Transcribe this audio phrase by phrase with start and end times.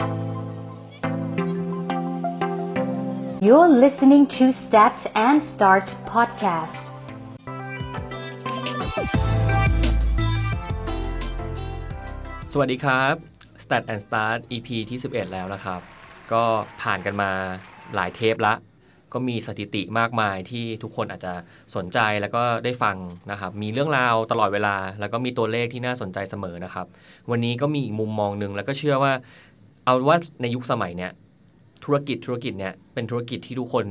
[0.00, 0.08] You're
[3.68, 6.82] listening to Stats and Start podcast.
[12.52, 13.14] สวัสดีครับ
[13.64, 15.80] Stat and Start EP ที่ 11 แล้วนะครับ
[16.32, 16.44] ก็
[16.82, 17.30] ผ่านกันมา
[17.94, 18.54] หลายเทปละ
[19.14, 21.32] ก็มีสถิติมากมายที่ทุกคนอาจจะ
[21.76, 22.96] สนใจแล้วก็ได้ฟัง
[23.30, 26.86] นะครับ มีเรื่องราวตลอดเวลา แล้วก็มีตัวเลขที่น่าสนใจเสมอนะครับ
[27.30, 29.12] วันนี้ก็มีอีกมุมมองหนึ่งแล้วก็เชื่อว่า
[29.90, 31.12] เอาว่าในยุคสมัยเนี้ย
[31.84, 33.86] ธุรกิจธุรกิจเนี่ยเป็นธุรกิจที่ทุกคน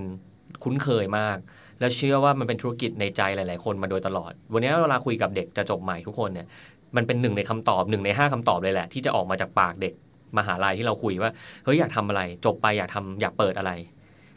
[0.63, 1.37] คุ้นเคยมาก
[1.79, 6.47] และเชื่อว่ามันเป็นธุรกิจในใจหลาย ๆ คนมาโดยตลอด วันนี้เวลาคุยกับเด็กจะจบใหม่ทุกคนเนี่ย
[6.95, 9.93] มันเป็นหนึ่งในคำตอบหนึ่งในห้าคำตอบเลยแหละ ที่จะออกมาจากปากเด็ก
[10.37, 11.31] มหาลัยที่เราคุยว่า
[11.65, 13.71] เฮ้ยอยากทำอะไร จบไปอยากทำอยากเปิดอะไร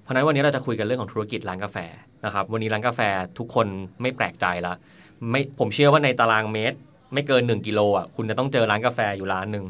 [0.03, 1.77] เพราะฉะนั้นวันนี้เราจะคุยกันเรื่องของธุรกิจร้านกาแฟ
[2.25, 3.01] นะครับวันนี้ร้านกาแฟ
[3.39, 3.67] ทุกคน
[4.03, 4.75] ไม่แปลกใจละ
[5.31, 6.79] ไม่ผมเชื่อว่าในตารางเมตร
[7.15, 9.65] ไม่เกิน 1กิโลอะคุณจะต้องเจอร้านกาแฟอยู่ร้านหนึ่ง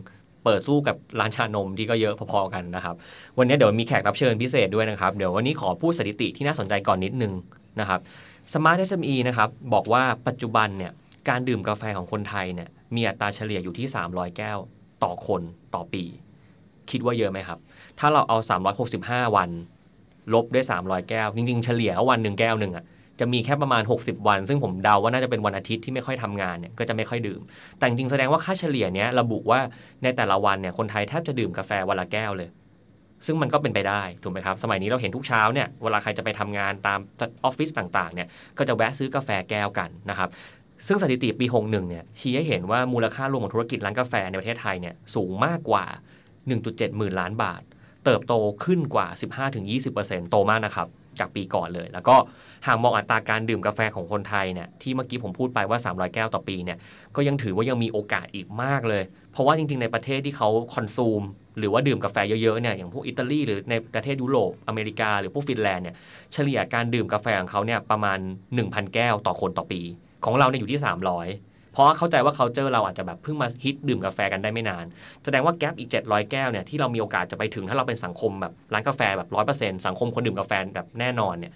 [0.44, 2.94] เปิดสู้กับร้านชานมที่ก็เยอะพอๆกันนะครับ
[3.38, 7.32] วันนี้เดี๋ยวมีแขกรับเชิญพิเศษด้วยนะครับ เดี๋ยววันนี้ขอพูดสถิติที่น่าสนใจก่อนนิดนึง
[7.80, 8.00] นะครับ
[8.52, 10.92] Smart SME นะครับบอกว่าปัจจุบันเนี่ย
[11.28, 14.58] การดื่มกาแฟของคนไทยเนี่ยมีอัตราเฉลี่ยอยู่ที่ 300 แก้ว
[15.02, 15.42] ต่อคน
[15.74, 16.04] ต่อปี
[16.90, 17.58] คิดว่าเยอะไหมครับ
[17.98, 18.38] ถ้าเราเอา
[18.86, 19.50] 365 วัน
[20.34, 22.84] ลบด้วย 300 แก้ว จริง ๆ เฉลี่ยวันหนึ่งแก้วหนึ่งอะ
[23.20, 27.40] จะมีแค่ประมาณ 60 วัน ซึ่งผมเดาว่าน่าจะเป็นวันอาทิตย์ที่ไม่ค่อยทำงานเนี่ยก็จะไม่ค่อยดื่ม
[27.78, 29.60] แต่จริงแสดงว่าค่าเฉลี่ยเนี้ยระบุว่า
[30.02, 32.48] ในแต่ละวันเนี่ยคนไทยแทบจะดื่มกาแฟวันละแก้วเลย
[33.26, 40.28] ซึ่งมันก็เป็นไปได้ถูกไหมครับ สมัยนี้เราเห็นทุกเช้าเนี่ยเวลาใครจะไปทำงานตามออฟฟิศต่างๆเนี่ยก็จะแวะซื้อกาแฟแก้วกันนะครับ
[40.86, 45.84] ซึ่งสถิติปี 61 เนี่ยชี้ให้เห็นว่ามูลค่ารวมของธุรกิจร้านกาแฟในประเทศไทยเนี่ยสูงมากกว่า
[46.38, 47.62] 1.7 หมื่นล้านบาท
[48.04, 49.06] เติบโตขึ้นกว่า
[49.68, 50.88] 15-20%โตมากนะครับ
[51.20, 52.16] จากปีก่อนเลย แล้วก็
[52.66, 56.78] หากมองอัตราการดื่มกาแฟของคนไทยเนี่ยที่เมื่อกี้ผมพูดไปว่า 300 แก้วต่อปีเนี่ย
[57.16, 61.22] ก็ยังถือว่ายังมีโอกาสอีกมากเลย เพราะว่าจริงๆ ในประเทศที่เขาคอนซูม
[61.58, 65.96] หรือว่าดื่มกาแฟเยอะๆเนี่ยอย่างพวกอิตาลีหรือในประเทศยุโรปอเมริกา หรือพวกฟินแลนด์เนี่ย
[66.32, 68.18] เฉลี่ยการดื่มกาแฟของเขาเนี่ยประมาณ
[68.56, 69.80] 1,000 แก้วต่อคนต่อปี
[70.24, 74.84] ของเราเนี่ยอยู่ที่ 300 เพราะเข้าใจว่าเขาเจอเราอาจจะแบบเพิ่งมาฮิตดื่มกาแฟกันได้ไม่นาน
[75.24, 81.52] แสดงว่าแกลบอีก 700 แก้วเนี่ยที่เรามีโอกาสจะไปถึงถ้าเราเป็นสังคมแบบร้านกาแฟแบบร้อยเปอร์เซ็นต์สังคมคนดื่มกาแฟแบบแน่นอนเนี่ย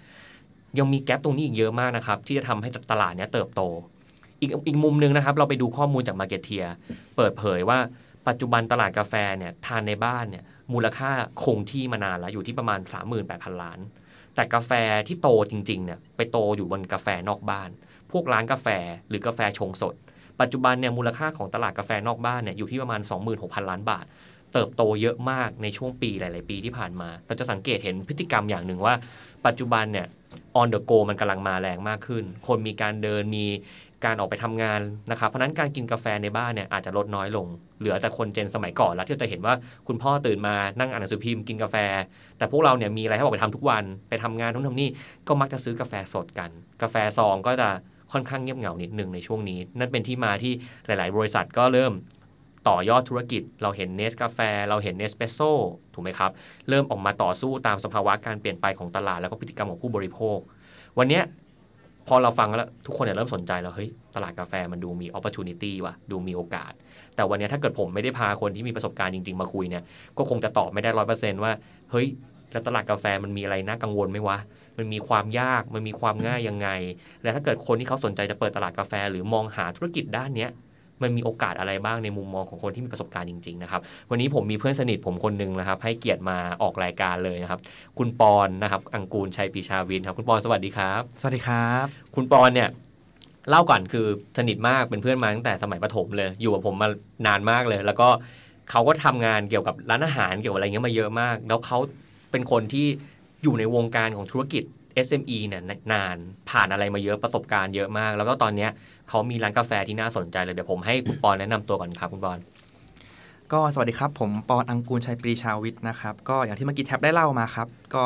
[0.77, 3.61] ยังมีแกลบตรงนี้อีกเยอะมากนะครับที่จะทำให้ตลาดเนี้ยเติบโต
[4.41, 6.67] อีกอีกมุมหนึงนะครับเราไปดูข้อมูลจาก Market t i e r
[7.15, 7.79] เปิดเผยว่า
[8.27, 11.11] ปัจจุบันตลาดกาแฟเนี่ยทานในบ้านเนี่ยมูลค่า
[11.43, 12.79] คงที่มานานแล้วอยู่ที่ประมาณ
[13.21, 13.79] 38,000 ล้าน
[14.35, 14.71] แต่กาแฟ
[15.07, 17.69] ที่โตจริงๆเนี่ยไปโตอยู่บนกาแฟนอกบ้าน
[18.11, 18.67] พวกร้านกาแฟ
[19.09, 19.95] หรือกาแฟชงสด
[20.41, 23.01] ปัจจุบันเนี่ยมูลค่าของตลาดกาแฟนอกบ้านเนี่ยอยู่ที่ประมาณ
[23.35, 24.05] 26,000 ล้านบาท
[24.53, 28.95] เติบโตเยอะมากในช่วงปีหลาย ๆ ปีที่ผ่านมา เราจะสังเกตเห็นพฤติกรรมอย่างหนึ่งว่า
[29.45, 30.07] ปัจจุบันเนี่ย
[30.59, 33.45] on the go มันกำลังมาแรงมากขึ้น คนมีการเดินมี
[34.05, 34.81] การออกไปทำงาน
[35.11, 37.47] นะครับเพราะนั้นการกินกาแฟในบ้านเนี่ยอาจจะลดน้อยลง
[37.79, 39.53] เหลือแต่คนเจนสมัยก่อนแล้วที่จะเห็นว่า
[39.87, 41.75] คุณพ่อตื่นมานั่งอ่านหนังสือพิมพ์กินกาแฟ
[42.37, 44.89] แต่พวกเราเนี่ยมีอะไรให้ออกไปทำทุกวันไปทำงานทุกทำนี่
[45.27, 46.49] ก็มักจะซื้อกาแฟสดกัน
[46.81, 47.69] กาแฟซองก็จะ
[48.11, 50.53] ค่อนข้างเงียบเหงานิดนึงในช่วงนี้ นั่นเป็นที่มาที่
[50.85, 51.93] หลาย ๆ บริษัทก็เริ่ม
[52.69, 55.39] ต่อยอดธุรกิจ เราเห็นเนสกาแฟ เราเห็นเนสเปโซ
[55.93, 56.31] ถูกไหมครับ
[56.69, 60.37] เริ่มออกมาต่อสู้ตามสภาวะการเปลี่ยนไปของตลาดแล้วก็พฤติกรรมของผู้บริโภค
[60.97, 61.21] วันนี้
[62.07, 66.71] พอเราฟังแล้ว ทุกคนเนี่ยเริ่มสนใจแล้ว เฮ้ย ตลาดกาแฟมันดูมี opportunity ว่ะ ดูมีโอกาส
[67.15, 69.83] แต่วันนี้ถ้าเกิดผมไม่ได้พาคนที่มีประสบการณ์จริง ๆ มาคุยเนี่ย
[70.17, 71.51] ก็คงจะตอบไม่ได้ร้อยเปอร์เซนต์ว่า
[71.91, 72.07] เฮ้ย
[72.51, 74.37] แล้วตลาดกาแฟมันมีอะไรน่ากังวลไหมวะ
[74.77, 76.69] มันมีความยากมันมีความง่ายยังไง
[77.23, 80.51] และถ้าเกิดคนที่เขาสนใจจะเปิดตลาดกาแฟ หรือมองหาธุรกิจด้านเนี้ย
[81.03, 87.59] มันมีโอกาสอะไรบ้างในมุมมองของคนที่มีประสบการณ์จริงๆนะครับ วันนี้ผมมีเพื่อนสนิทผมคนหนึ่งนะครับ ให้เกียรติมาออกรายการเลยนะครับ
[87.97, 92.69] คุณปอนนะครับ อังกูลชัยปีชาวินครับ คุณปอนสวัสดีครับ สวัสดีครับ คุณปอนเนี่ย
[93.49, 94.05] เล่าก่อนคือ
[94.37, 96.89] สนิทมากเป็นเพื่อนมาตั้งแต่สมัยประถมเลย อยู่กับผมมา
[97.27, 98.07] นานมากเลย แล้วก็
[98.71, 101.79] เขาก็ทำงานเกี่ยวกับร้านอาหารเกี่ยวกับอะไรเงี้ยมาเยอะมาก แล้วเขา
[102.31, 102.87] เป็นคนที่
[103.43, 104.63] อยู่ในวงการของธุรกิจ
[105.07, 106.17] SME เนี่ยนาน
[106.49, 108.71] ผ่านอะไรมาเยอะประสบการณ์เยอะมาก แล้วก็ตอนเนี้ย
[109.09, 112.39] เขามีร้านกาแฟที่น่าสนใจเลยเดี๋ยวผมให้คุณปอนแนะนำตัวก่อนครับคุณปอน
[113.53, 118.05] ก็สวัสดีครับ ผมปอนอังกูลชัยปรีชาวิทย์นะครับ ก็อย่างที่เมื่อกี้แท็บได้เล่ามาครับ ก็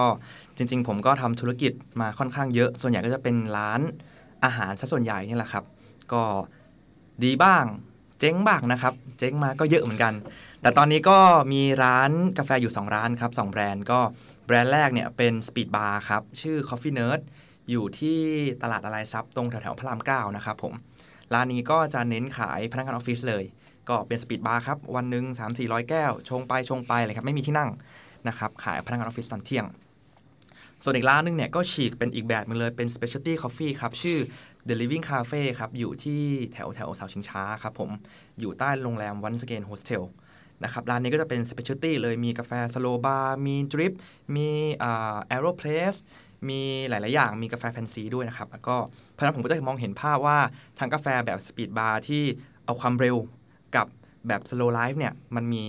[0.57, 3.81] จริง ๆ ผมก็ทำธุรกิจมาค่อนข้างเยอะ ส่วนใหญ่ก็จะเป็นร้าน
[4.43, 5.63] อาหารซะส่วนใหญ่นี่แหละครับ
[6.13, 6.23] ก็
[7.23, 7.65] ดีบ้าง
[8.19, 10.13] เจ๊งบ้างนะครับ เจ๊งมาก็เยอะเหมือนกัน
[10.61, 11.17] แต่ตอนนี้ก็
[11.53, 13.99] มีร้านกาแฟอยู่ 2 ร้านครับ2แบรนด์ก็
[14.51, 17.21] แบรนด์แรกเนี่ยเป็น Speed Bar ครับ ชื่อ Coffee Nerd
[17.69, 18.19] อยู่ที่
[18.61, 20.73] ตลาดอะไรซับตรงแถวๆพระรามเก้านะครับผม
[21.33, 23.43] ร้านนี้ก็จะเน้นขายพนักงานออฟฟิศเลย
[23.89, 27.69] ก็เป็น speed bar ครับ วันหนึ่ง3 4 0 0 แก้ว ชงไปชงไปเลยครับ ไม่มีที่นั่ง
[28.27, 29.65] นะครับ ขายพนักงานออฟฟิศตอนเที่ยง
[30.83, 34.17] ส่วนอีกร้านหนึ่งเนี่ยก็ฉีกเป็นอีกแบบหนึ่งเลยเป็น specialty coffee ครับ ชื่อ
[34.67, 36.21] The Living Cafe ครับ อยู่ที่
[36.53, 37.89] แถวแถวเสาชิงช้าครับผม
[38.39, 40.03] อยู่ใต้โรงแรม Once Again Hostel
[40.63, 43.93] นะครับร้านนี้ก็จะเป็น specialty เลยมีกาแฟ slow bar มี drip
[44.35, 44.49] มี
[44.83, 45.95] อ่า AeroPress
[46.49, 48.75] มีหลาย ๆ อย่างมีกาแฟแฟนซีด้วยนะครับแล้วก็
[49.11, 50.37] เพราะนั้นผมก็จะมองเห็นภาพว่า
[50.79, 52.23] ทางกาแฟแบบ speed bar ที่
[52.65, 53.17] เอาความเร็ว
[53.75, 53.87] กับ
[54.27, 55.63] แบบ slow life เนี่ยมันมี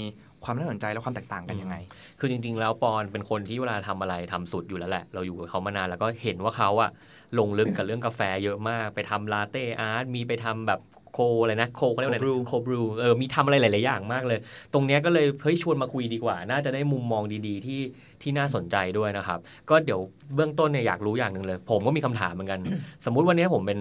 [0.44, 1.76] ความน่าสนใจและความแตกต่างกันยังไง
[2.18, 6.90] คือจริง ๆ แล้วปอนเป็นคนที่เวลาทำอะไรทำสุดอยู่แล้วแหละ เราอยู่กับเขามานานแล้วก็เห็นว่าเขาอะ
[7.38, 10.80] ลงลึกกับเรื่องกาแฟเยอะมาก ไปทำลาเต้อาร์ต มีไปทำแบบ
[11.14, 14.38] โคอะไรนะโคเขาเรียกว่าอะไร Cold brew โคบรูเออมีทำอะไรหลาย ๆ อย่างมากเลย
[14.72, 17.80] ตรงเนี้ยก็เลยเฮ้ยชวนมาคุยดีกว่า น่าจะได้มุมมองดี ๆ ที่
[18.22, 19.38] ที่น่าสนใจด้วยนะครับ
[19.70, 20.00] ก็เดี๋ยว
[20.34, 22.60] เบื้องต้นเนี่ยอยากรู้อย่างหนึ่งเลย ผมก็มีคำถามเหมือนกัน
[23.04, 23.80] สมมุติวันนี้ผมเป็น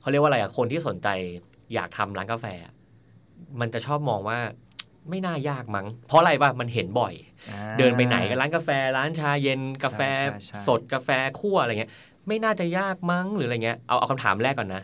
[0.00, 1.08] เขาเรียกว่าอะไรอะคนที่สนใจ
[1.74, 2.46] อยากทำร้านกาแฟ
[3.60, 4.38] มันจะชอบมองว่า
[5.10, 7.14] ไม่น่ายากมั้ง เพราะอะไรป่ะมันเห็นบ่อย
[7.50, 10.00] อ่าเดินไปไหนก็ร้านกาแฟ ร้านชาเย็น กาแฟ
[10.30, 11.08] ใช่ใช่สดกาแฟ
[11.40, 11.90] คั่วอะไรเงี้ย
[12.28, 14.82] ไม่น่าจะยากมั้งหรืออะไรเงี้ยเอาเอาคำถามแรกก่อนนะ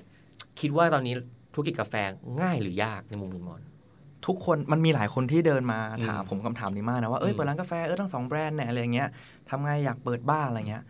[0.61, 1.15] คิดว่าตอนนี้
[1.53, 1.95] ธุรกิจกาแฟ
[2.41, 3.61] ง่ายหรือยากในมุมคุณมอน
[4.27, 9.09] ทุกคนมันมีหลายคนที่เดินมาอืมถามผมคำถามนี้มากนะว่าเอ้ยอืมเปิดร้านกาแฟเออทั้งสองแบรนด์เนี่ยอะไรอย่างเงี้ย
[9.49, 10.85] ทำไงอยากเปิดบ้านอะไรเงี้ย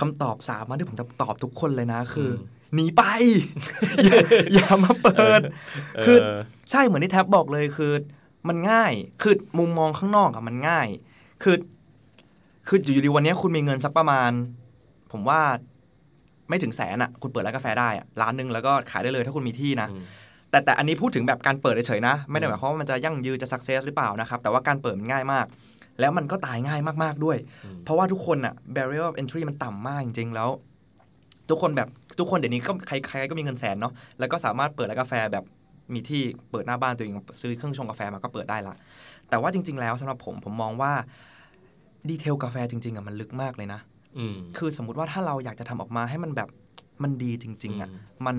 [0.00, 2.40] คำตอบสามอันที่ผมจะตอบทุกคนเลยนะคืออ
[2.74, 3.02] หนีไป
[4.04, 4.16] อย่า
[4.54, 5.40] อย่ามาเปิด
[6.04, 6.16] คือ
[6.70, 7.92] ใช่เหมือนที่แท็บบอกเลยคือ
[8.48, 10.88] มันง่ายคือมุมมองข้างนอกอะมันง่าย
[11.42, 11.56] คือ
[12.66, 14.30] คืออยู่ดีวันนี้คุณมีเงินสักประมาณ
[15.12, 15.40] ผมว่า
[16.48, 20.04] ไม่ถึงแสนอะคุณเปิดร้านกาแฟได้อะร้านหนึ่งแล้วก็ขายได้เลยถ้าคุณมีที่นะอืม
[20.50, 25.46] แต่แต่อันนี้พูดถึงแบบการเปิดเฉยๆนะ ไม่ได้หมายความว่ามันจะยั่งยืนจะสักเซสหรือเปล่านะครับ แต่ว่าการเปิดมันง่ายมาก
[26.00, 30.50] แล้วมันก็ตายง่ายมากๆด้วยอืมเพราะว่าทุกคนอะ barrier of entry มันต่ำมากจริงๆแล้ว
[31.50, 31.88] ทุกคนแบบ
[32.18, 35.44] ทุกคนเดี๋ยวนี้ก็ใครใครก็มีเงินแสนเนาะแล้วก็สามารถเปิดร้านกาแฟแบบ
[35.94, 38.74] มีที่เปิดหน้าบ้านตัวเองซื้อเครื่องชงกาแฟมาก็เปิดได้ละ
[39.28, 40.92] แต่ว่าจริง ๆ แล้วสำหรับผมผมมองว่า
[42.08, 43.93] ดีเทลกาแฟจริงๆอะมันลึกมากเลยนะอืม
[44.56, 46.48] คือสมมุติว่าถ้าเราอยากจะทำออกมาให้มันแบบ
[47.02, 48.36] มันดีจริง ๆอะอืมมัน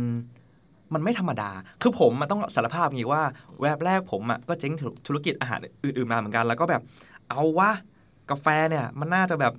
[0.94, 1.50] มันไม่ธรรมดา
[1.82, 3.24] คือผมมันต้องสารภาพอย่างนี้ว่า
[3.62, 4.74] แวบแรกผมอะก็เจ๊ง
[5.08, 6.82] ธุรกิจอาหารอื่นๆมาเหมือนกัน แล้วก็แบบ
[7.30, 7.72] เอาวะ
[8.32, 9.54] กาแฟเนี่ย มันน่าจะแบบ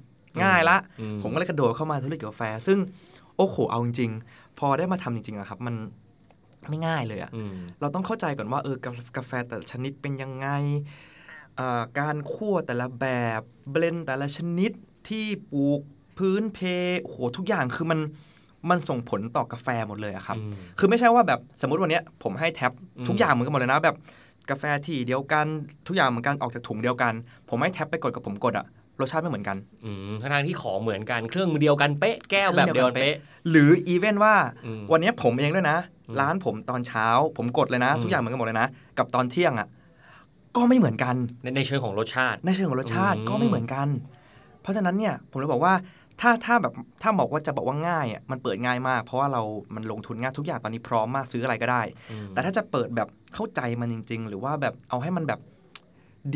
[0.44, 2.78] ง่ายละอืผมก็เลยกระโดดเข้ามาธุรกิจกาแฟ ซึ่ง
[3.36, 5.74] โอ้โหเอาจริงๆ พอได้มาทำจริงๆอะครับ มัน
[6.68, 10.48] ไม่ง่ายเลยอะอืมเราต้องเข้าใจก่อนว่าเออกากาแฟแต่ละชนิดเป็นยังไง
[11.56, 13.06] เอ่อการคั่วแต่ละแบ
[13.38, 13.40] บ
[13.70, 14.72] เบลนด์แต่ละชนิด
[15.08, 15.80] ที่ปลูก
[16.18, 16.58] พื้นเพ
[17.02, 17.98] โอ้โหทุกอย่างคือมัน
[18.70, 23.96] มันส่งผลต่อกาแฟหมดเลยอะครับอืมคือไม่ใช่ว่าแบบสมมติวันเนี้ยผมให้แท็บอืมทุกอย่างเหมือนกันหมดเลยนะแบบ
[24.50, 25.46] กาแฟที่เดียวกัน
[25.86, 27.12] ทุกอย่างเหมือนกันออกจากถุงเดียวกัน
[27.48, 28.66] ผมให้แท็บไปกดกับผมกดอะ
[29.00, 33.14] รสชาติไม่เหมือนกันอืมทั้งๆที่ของเหมือนกันเครื่องมือเดียวกันเป๊ะแก้วแบบเดียวกันเป๊ะ
[33.50, 34.34] หรืออีเวนว่า
[34.66, 35.78] อืมวันเนี้ยผมเองด้วยนะ
[36.08, 38.68] อืมร้านผมตอนเช้า ผมกดเลยนะอืมทุกอย่างเหมือนกันหมดเลยนะ
[38.98, 39.68] กับตอนเที่ยงอะ
[40.56, 43.88] ก็ไม่เหมือนกันในในเชิงของรสชาติ ในเชิงของรสชาติอืมก็ไม่เหมือนกัน
[44.62, 45.74] เพราะฉะนั้นเนี่ยผมเลยบอกว่า
[46.20, 46.72] ถ้าถ้าแบบ
[47.02, 49.42] ถ้าบอกว่าจะบอกว่าง่ายอะมันเปิดง่ายมาก เพราะว่าเรา
[49.74, 55.40] มันลงทุนง่ายทุกอย่างตอนนี้พร้อมมากซื้ออะไรก็ได้อืมแต่ถ้าจะเปิดแบบเข้าใจมันจริง ๆ หรือว่าแบบเอาให้มันแบบ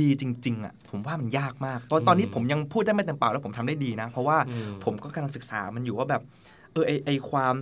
[0.01, 6.23] ดีจริง ๆอะผมว่ามันยากมาก ตอนตอนนี้ผมยังพูดได้ไม่เต็มปากแล้วผมทำได้ดีนะ เพราะว่าอืมผมก็กำลังศึกษามันอยู่ว่าแบบ
[6.73, 7.55] เออไอไอความ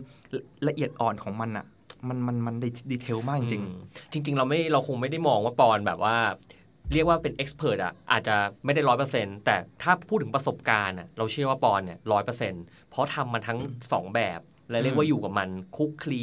[0.69, 1.65] ละเอียดอ่อนของมันอะ
[2.09, 2.55] มันมันมัน
[2.91, 3.79] ดีเทลมากจริงอืม
[4.12, 6.17] จริง ๆ เราไม่เราคงไม่ได้มองว่าปอนแบบว่า
[6.93, 12.55] เรียกว่าเป็นเอ็กซ์เพรสอะอาจจะไม่ได้ร้อยเปอร์เซ็นแต่ถ้าพูดถึงประสบการณ์อะเราเชื่อว่าปอนเนี่ยร้อยเปอร์เซ็น
[12.90, 13.58] เพราะทำมาทั้ง
[13.93, 14.40] สองแบบ
[14.70, 16.23] และเรียกว่าอยู่กับมันคลุกคลี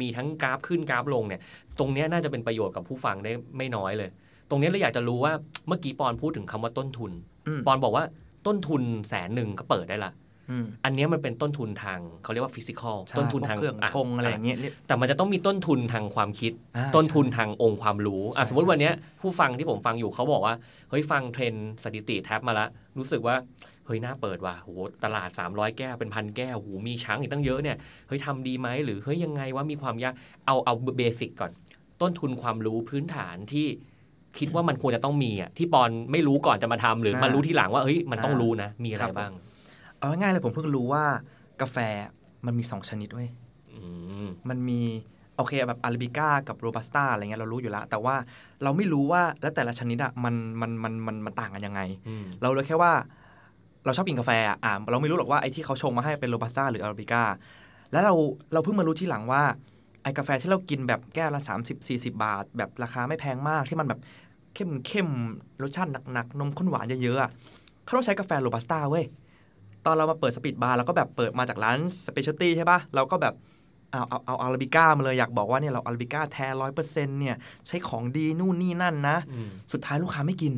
[0.00, 1.40] มีทั้งกราฟขึ้นกราฟลงเนี่ย
[1.78, 4.10] ตรงเนี้ยน่าจะเป็นประโยชน์กับผู้ฟังได้ไม่น้อยเลย
[4.50, 5.32] ตรงเนี้ยเราอยากจะรู้ว่า
[5.68, 7.12] เมื่อกี้ปอนพูดถึงคำว่าต้นทุน
[7.48, 8.04] อืมปอนบอกว่า
[8.46, 10.12] ต้นทุนแสนหนึ่งก็เปิดได้ละ
[10.50, 20.54] อืมอันเนี้ยมันเป็นต้นทุนทางเขาเรียกว่า physical ใช่ต้นทุนพวกทางเครื่องชงอะไรอย่างเงี้ยเรียกแต่มันจะต้องมีต้นทุนทางความคิดอ่าต้นทุนใช่ทางองค์ความรู้อะใช่สมมติใช่วันเนี้ยผู้ฟังที่ผมฟังอยู่เขาบอกว่า
[20.90, 23.36] เฮ้ยฟังเทรนด์สถิติแท็บมาแล้วรู้สึกว่า
[23.86, 24.68] เฮ้ยน่าเปิดว่ะโห
[25.04, 27.76] ตลาด 300 แก้วเป็นพันแก้วโหมีช้างอีกตั้งเยอะเนี่ย
[28.08, 30.14] เฮ้ยทำดีไหมหรือเฮ้ยยังไงว่ามีความยาก
[30.46, 31.52] เอาเอา basic ก่อน
[32.02, 33.66] ต้นทุนความรู้พื้นฐานที่
[34.38, 39.32] คิดว่ามันควรจะต้องมีอะที่ปอนไม่รู้ก่อนจะมาทำหรืออ่ามารู้ทีหลังว่าเฮ้ยมันต้องอ่ารู้รู้นะ มีอะไรครับผมบ้าง
[39.98, 41.04] เอาง่ายๆเลยผมเพิ่งรู้ว่า
[41.62, 41.76] กาแฟ
[42.46, 43.28] มันมีสองชนิดเว้ย
[43.72, 43.80] อื
[44.24, 44.80] มมันมี
[45.36, 48.14] โอเคแบบอาราบิก้ากับโรบัสต้าอะไรเงี้ยเรารู้อยู่แล้ว แต่ว่า
[48.62, 52.92] เราไม่รู้ว่าแล้วแต่ละชนิดอะมันมันมันมันมันต่างกันยังไงอืมเราเลยแค่ว่า
[53.84, 57.22] เราชอบกินกาแฟอะอ่าเราไม่รู้หรอกว่าไอ้ที่เขาชงมาให้เป็นโรบัสต้าหรืออาราบิก้า
[57.92, 58.14] แล้วเรา
[58.52, 59.42] เราเพิ่งมารู้ทีหลังว่า
[60.02, 64.00] ไอ้กาแฟที่เรากินแบบแก้วละ 30 40 บาท แบบราคาไม่แพงมากที่มันแบบ
[64.54, 65.08] เข้มเข้ม
[65.62, 67.30] รสชาติหนักๆนมข้นหวานเยอะๆอะ
[67.84, 69.04] เขาต้องใช้กาแฟโรบัสต้าเว้ย
[69.86, 73.34] ตอนเรามาเปิด speed bar เราก็แบบเปิดมาจากร้าน specialty ใช่ปะเราก็แบบ
[73.90, 77.36] เอาเอาเอาอาราบิก้ามาเลยอยากบอกว่าเนี่ยเราอาราบิก้าแท้ร้อยเปอร์เซ็นต์เนี่ย
[77.66, 80.54] ใช้ของดีนู่นนี่นั่นนะอืมสุดท้ายลูกค้าไม่กิน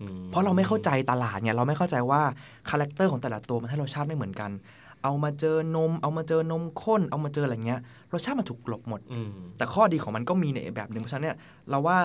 [0.00, 2.22] อืมเพราะเราไม่เข้าใจตลาดเนี่ยเราไม่เข้าใจว่า
[2.70, 4.50] character ของแต่ละตัวมันให้รสชาติไม่เหมือนกัน
[5.02, 7.80] เอามาเจอนม เอามาเจอนมข้น เอามาเจออะไรเงี้ย
[8.12, 11.36] รสชาติมันถูกกลบหมดอืมแต่ข้อดีของมันก็มีในอีกแบบหนึ่งเพราะฉะนั้นเนี่ย
[11.70, 11.98] เราว่า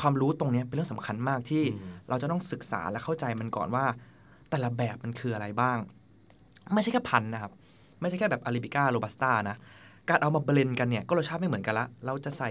[0.00, 3.84] ความรู้ตรงเนี้ยเป็นเรื่องสำคัญมากที่อืมเราจะต้องศึกษาและเข้าใจมันก่อนว่า
[4.50, 5.78] แต่ละแบบมันคืออะไรบ้าง
[6.74, 7.52] ไม่ใช่แค่พันธุ์นะครับ
[8.00, 9.56] ไม่ใช่แค่แบบอาราบิก้าโรบัสต้านะ
[10.08, 12.48] การเอามา blend กันเนี่ยก็รสชาติไม่เหมือนกันละ เราจะใส่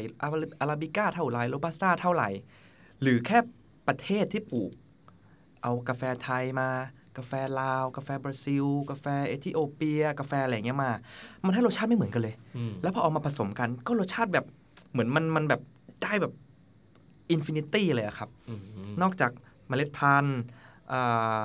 [0.61, 2.29] อาราบิก้าเท่าไหร่โรบัสต้าเท่าไหร่
[3.01, 3.37] หรือแค่
[3.87, 4.71] ประเทศที่ปลูก
[5.63, 6.69] เอากาแฟไทยมา
[7.17, 10.91] กาแฟลาว กาแฟบราซิล กาแฟเอธิโอเปีย กาแฟอะไรอย่างเงี้ยมา
[11.45, 14.45] มันให้รสชาติไม่เหมือนกันเลยอืมแล้วพอเอามาผสมกันก็รสชาติแบบ
[14.91, 15.61] เหมือนมันมันแบบ
[16.03, 16.33] ได้แบบ
[17.31, 18.61] infinity เลยอะครับอืม
[19.01, 19.31] นอกจาก
[19.67, 20.39] เมล็ดพันธุ์
[20.91, 21.39] อ่า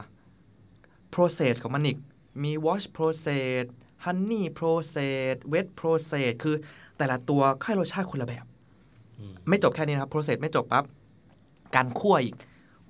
[1.14, 1.99] process ของมันอีก
[2.45, 3.62] มี wash process
[4.05, 6.57] honey process wet process คือ
[6.99, 8.45] แต่ละตัวก็ให้รสชาติคนละแบบ
[9.21, 10.85] อืมไม่จบแค่นี้นะครับ process ไม่จบปั๊บ
[11.75, 12.37] การคั่วอีก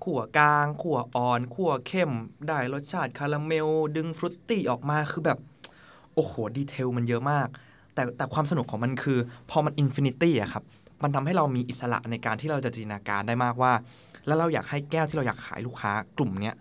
[0.05, 2.13] คั่วกลางคั่วอ่อนคั่วเข้ม
[2.49, 5.39] ได้รสชาติคาราเมล ดึง fruity ออกมาคือแบบ
[6.15, 7.49] โอ้โห detail มันเยอะมาก
[7.95, 9.19] แต่แต่ความสนุกของมันคือ
[9.51, 10.65] พอมัน infinity อะครับ
[11.03, 13.73] มันทำให้เรามีอิสระในการที่เราจะจินตนาการได้มากว่า
[14.27, 16.55] แล้วเราอยากให้แก้วที่เราอยากขายลูกค้ากลุ่มเนี้ย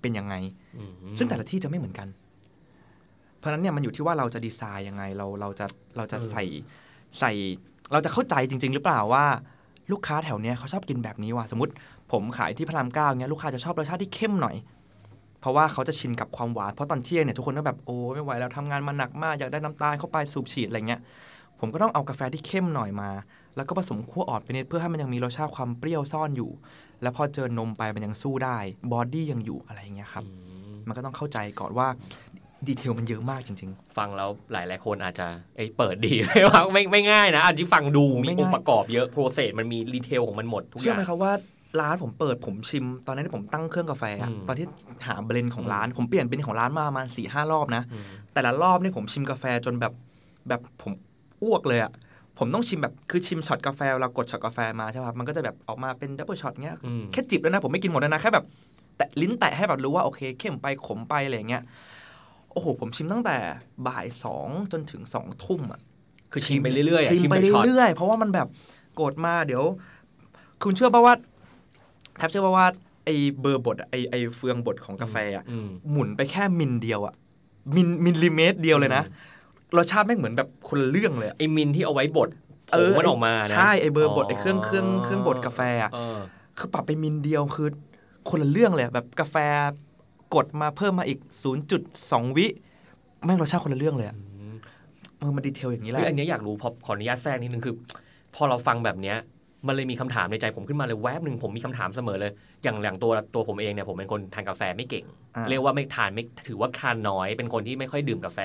[0.00, 0.34] เป็นยังไง
[0.78, 2.08] อืมซึ่งแต่ละที่จะไม่เหมือนกัน
[3.40, 5.66] เพราะฉะนั้นเนี่ยมันอยู่ที่ว่าเราจะดีไซน์ยังไงเราเราจะ
[5.96, 6.44] เราจะใส่
[7.18, 7.32] ใส่
[7.92, 9.24] เราจะเข้าใจจริง ๆ หรือเปล่าว่า
[9.92, 11.72] ลูกค้าแถวเนี้ยเขาชอบกินแบบนี้ว่ะสมมติ
[12.12, 14.56] ผมขายที่พระรามเก้าเนี่ยลูกค้าจะชอบรสชาติที่เข้มหน่อย
[15.40, 21.00] เพราะว่าเขาจะชินกับความหวานเพราะตอนเที่ยงเนี่ยทุกคนก็แบบโอ้ไม่ไหวแล้วทำงานมาหนักมากอยากได้น้ำตาลเข้าไปสูบฉีดอะไรเงี้ย
[21.60, 23.10] ผมก็ต้องเอากาแฟที่เข้มหน่อยมา
[23.56, 26.50] แล้วก็ผสมคั่วอ่อนไปนิดเพื่อให้มันยังมีรสชาติความเปรี้ยวซ่อนอยู่
[27.02, 28.58] แล้วพอเจอนมไปมันยังสู้ได้
[28.92, 30.32] body ยังอยู่อะไรอย่างเงี้ยครับอื
[30.72, 31.88] มมันก็ต้องเข้าใจก่อนว่า
[32.68, 35.26] detail มันเยอะมากจริงฟังแล้วหลายหลายๆคนอาจจะ
[35.56, 41.32] เอ้ยเปิดดีไหมวะไม่ไม่ง่ายนะอันที่ฟังดูโอ้ไม่ง่ายค์ประกอบเยอะ process มันมี detail ของมันหมดทุกๆอย่างเชื่อไหมครับว่า
[41.80, 44.66] ร้านผมเปิดผมชิม ตอนนั้นที่ผมตั้งเครื่องกาแฟอะอืมตอนที่
[45.06, 48.02] หา blend ของร้าน ผมเปลี่ยน blend ของร้านมาประมาณสี่ห้ารอบนะอืม
[48.32, 49.92] แต่ละรอบนี่ผมชิมกาแฟจนแบบ
[50.48, 50.92] แบบผม
[51.42, 51.92] อ้วกเลยอะ
[52.38, 58.44] ผมต้องชิมแบบคือชิมช็อตกาแฟเรากดช็อตกาแฟมาใช่ไหมครับมันก็จะแบบออกมาเป็น double shot เงี้ยอืมแค่จิบแล้วนะผมไม่กินหมดแล้วนะแค่แบบ
[58.96, 61.62] แตะลิ้นแตะให้แบบรู้ว่าโอเคเข้มไปขมไปอะไรอย่างเงี้ย
[62.52, 63.36] โอ้โห ผมชิมตั้งแต่
[63.86, 65.80] บ่ายสองจนถึงสองทุ่มอะ
[66.32, 68.46] คือชิมไปเรื่อยๆอะชิมไปแบบช็อตเรื่อยๆเพราะว่ามันแบบ
[69.00, 69.64] กดมาเดี๋ยว
[70.62, 71.14] คุณเชื่อป่าว่า
[72.18, 72.66] แทบเชื่อป่าว่า
[73.04, 73.10] ไอ
[73.40, 77.14] burr บดอะไอไอเฟืองบดของกาแฟอะอืมหมุนไปแค่มิลเดียวอะ
[77.74, 79.04] มิลมิลลิเมตรเดียวเลยนะ
[79.76, 82.28] รสชาติไม่งเหมือนแบบคนละเรื่องเลยอะไอมินที่เอาไว้บด
[82.72, 86.20] เออผงมันออกมานะใช่ไอ burr บดไอเครื่องเครื่องเครื่องบดกาแฟอะเออ
[86.58, 87.68] คือปรับไปมิลเดียวคือ
[88.30, 89.36] คนละเรื่องเลยอะแบบกาแฟ
[90.34, 91.18] กดมาเพิ่มมาอีก
[91.78, 92.46] 0.2 วิ
[93.24, 94.54] แม่งรสชาติคนละเรื่องเลยอะอืม
[95.18, 97.74] เออมัน detail อย่างนี้แหเฮ้ละยอันเนี้ยอยากรู้พอขออนุญาตแทรกนิดนึงคือ
[98.34, 99.16] พอเราฟังแบบเนี้ย
[99.66, 102.32] มันเลยมีคำถามในใจผมขึ้นมาเลยแวบหนึ่งผมมีคำถามเสมอเลย
[102.62, 105.04] อย่างอย่างตัวตัวผมเองเนี่ยผมเป็นคนทานกาแฟไม่เก่ง
[105.36, 108.40] อ่าเรียกว่าไม่ทานไม่ถือว่าทานน้อย เป็นคนที่ไม่ค่อยดื่มกาแฟ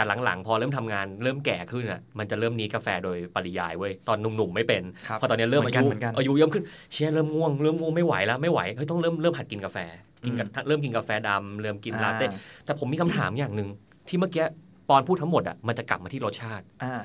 [0.00, 9.78] แต่หลังๆ พอเริ่มทำงานเริ่มแก่ขึ้นอะมันจะเริ่มนี้กาแฟโดยปริยายเว้ยตอนหนุ่มๆไม่เป็นครับพอตอนนี้เริ่มอายุเหมือนกันเหมือนกันอายุเยอะขึ้นเชียเริ่มง่วงเริ่มง่วงไม่ไหวแล้วไม่ไหวเฮ้ยต้องเริ่มเริ่มหัดกินกาแฟ
[10.24, 12.32] กินกับเริ่มกินกาแฟดำเริ่มกินลาเต้อ่า
[12.64, 13.68] แต่ผมมีคำถามอย่างหนึ่ง
[14.08, 14.44] ที่เมื่อกี้
[14.88, 17.00] ปอนพูดทั้งหมดอะมันจะกลับมาที่รสชาติอ่า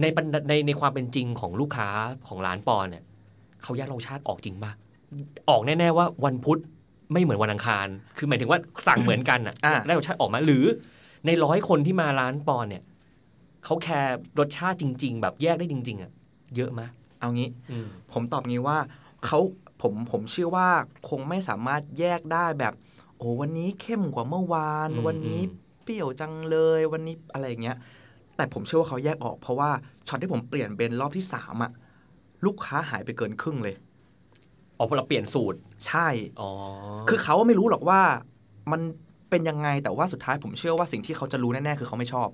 [0.00, 1.88] ในบรรดาในในความเป็นจริงของลูกค้า
[2.28, 3.02] ของร้านปอนเนี่ย
[3.62, 4.72] เขาแยกรสชาติออกจริงป่ะ
[5.50, 6.60] ออกแน่ๆว่าวันพุธ
[7.12, 10.64] ไม่เหมือนวันอังคาร คือหมายถึงว่าสั่งเหมือนกันอะอ่าได้รสชาติออกมาหรือ
[11.26, 12.84] ในร้อยคนที่มาร้านปอนเนี่ย
[13.64, 16.12] เขาแคร์รสชาติจริง ๆ แบบแยกได้จริง ๆอะ
[16.56, 16.88] เยอะไหมย
[17.20, 18.78] เอางี้อืมผมตอบงี้ว่า
[19.26, 19.38] เขา
[19.82, 20.68] ผมผมเชื่อว่า
[21.08, 22.72] คงไม่สามารถแยกได้แบบ
[23.18, 27.76] โอ้วันนี้เข้มกว่าเมื่อวานอืมวันนี้อืมเปรี้ยวจังเลยวันนี้อะไรอย่างเงี้ย
[28.36, 29.70] แต่ผมเชื่อว่าเขาแยกออกเพราะว่า
[30.08, 31.72] ช็อตที่ผมเปลี่ยนเป็นรอบที่สามอะ
[32.46, 33.74] ลูกค้าหายไปเกินครึ่งเลย
[34.78, 36.08] ออกพอเราเปลี่ยนสูตร ใช่
[36.40, 36.50] อ๋อ
[37.08, 38.00] คือเขาไม่รู้หรอกว่า
[38.72, 38.80] มัน
[39.30, 42.28] เป็นยังไงแต่ว่าสุดท้ายผมเชื่อว่าสิ่งที่เขาจะรู้แน่ๆคือเขาไม่ชอบ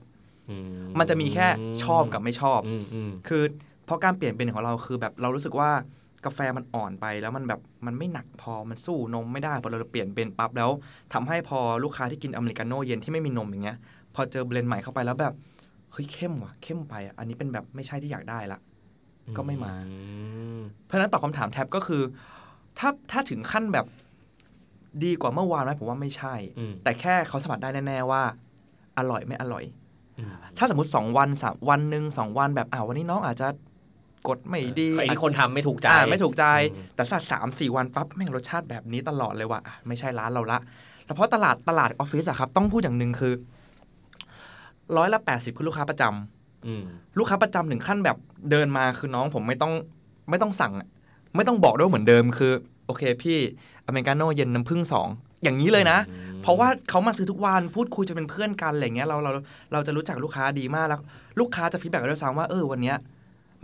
[0.51, 0.57] อื
[0.99, 1.47] มันจะมีแค่
[1.85, 3.43] ชอบกับไม่ชอบอืมอืมคือ
[3.85, 5.71] เพราะการเปลี่ยนเป็นของเราคือแบบเรารู้สึกว่า
[6.25, 10.71] กาแฟมันอ่อนไปแล้วมันแบบมันไม่หนักพอมันสู้นมไม่ได้พอเราเปลี่ยนเป็นปั๊บแล้ว
[11.13, 13.79] ทำให้พอลูกค้าที่กินอเมริกาโน่เย็นที่ไม่มีนมอย่างเงี้ย
[14.15, 15.35] พอเจอเบลนด์ใหม่เข้าไปแล้วแบบ
[15.93, 18.59] เฮ้ยเข้มว่ะเข้มไปอะอันนี้เป็นแบบไม่ใช่ที่อยากได้ละ
[19.37, 19.95] ก็ไม่มาอื
[20.59, 22.03] มเพราะฉะนั้นตอบคำถามแท็บก็คือ
[22.79, 23.87] ถ้าถ้าถึงขั้นแบบ
[25.05, 28.23] ดีกว่าเมื่อวานไหมผมว่าไม่ใช่อืมแต่แค่เขาสัมผัสได้แน่ ๆ ว่า
[28.99, 29.65] อร่อยไม่อร่อย
[30.19, 33.49] อืมถ้าสมมติ2วันสามวันหนึ่งสองวันแบบอ่าวันนี้น้องอาจจะ
[34.29, 40.59] กดไม่ดีไอ้นี่คนทำไม่ถูกใจอ่าไม่ถูกใจอืมแต่สักสามสี่วันปั๊บแม่งรสชาติแบบนี้ตลอดเลยว่ะอะไม่ใช่ร้านเราละ
[41.05, 43.35] แล้วเพราะตลาดตลาดออฟฟิศอะครับ ต้องพูดอย่างหนึ่งคือ
[44.97, 46.83] ร้อยละแปดสิบคือลูกค้าประจำอืม
[47.19, 48.17] ลูกค้าประจำถึงขั้นแบบ
[48.51, 49.73] เดินมาคือน้องผมไม่ต้อง
[50.31, 50.89] ไม่ต้องสั่งอะ
[51.37, 52.53] ไม่ต้องบอกด้วยเหมือนเดิมคือ
[52.91, 53.39] โอเคพี่
[53.87, 55.09] อเมริกาโน่เย็นน้ำผึ้งสอง
[55.43, 59.33] อย่างนี้เลยนะอืมเพราะว่าเขามาซื้อทุกวันพูดคุยจะเป็นเพื่อนกันอะไรเงี้ยเราเรา
[59.73, 61.01] เราจะรู้จักลูกค้าดีมากแล้ว
[61.41, 62.97] ลูกค้าจะ feedback ด้วยซ้ำว่าเออวันเนี้ย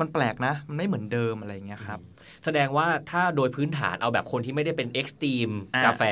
[0.01, 2.01] มันแปลกนะ มันไม่เหมือนเดิมอะไรอย่างเงี้ยครับ
[2.45, 6.03] แสดงว่าถ้าโดยพื้นฐานเอาแบบคนที่ไม่ได้เป็น extremeอ่ากาแฟ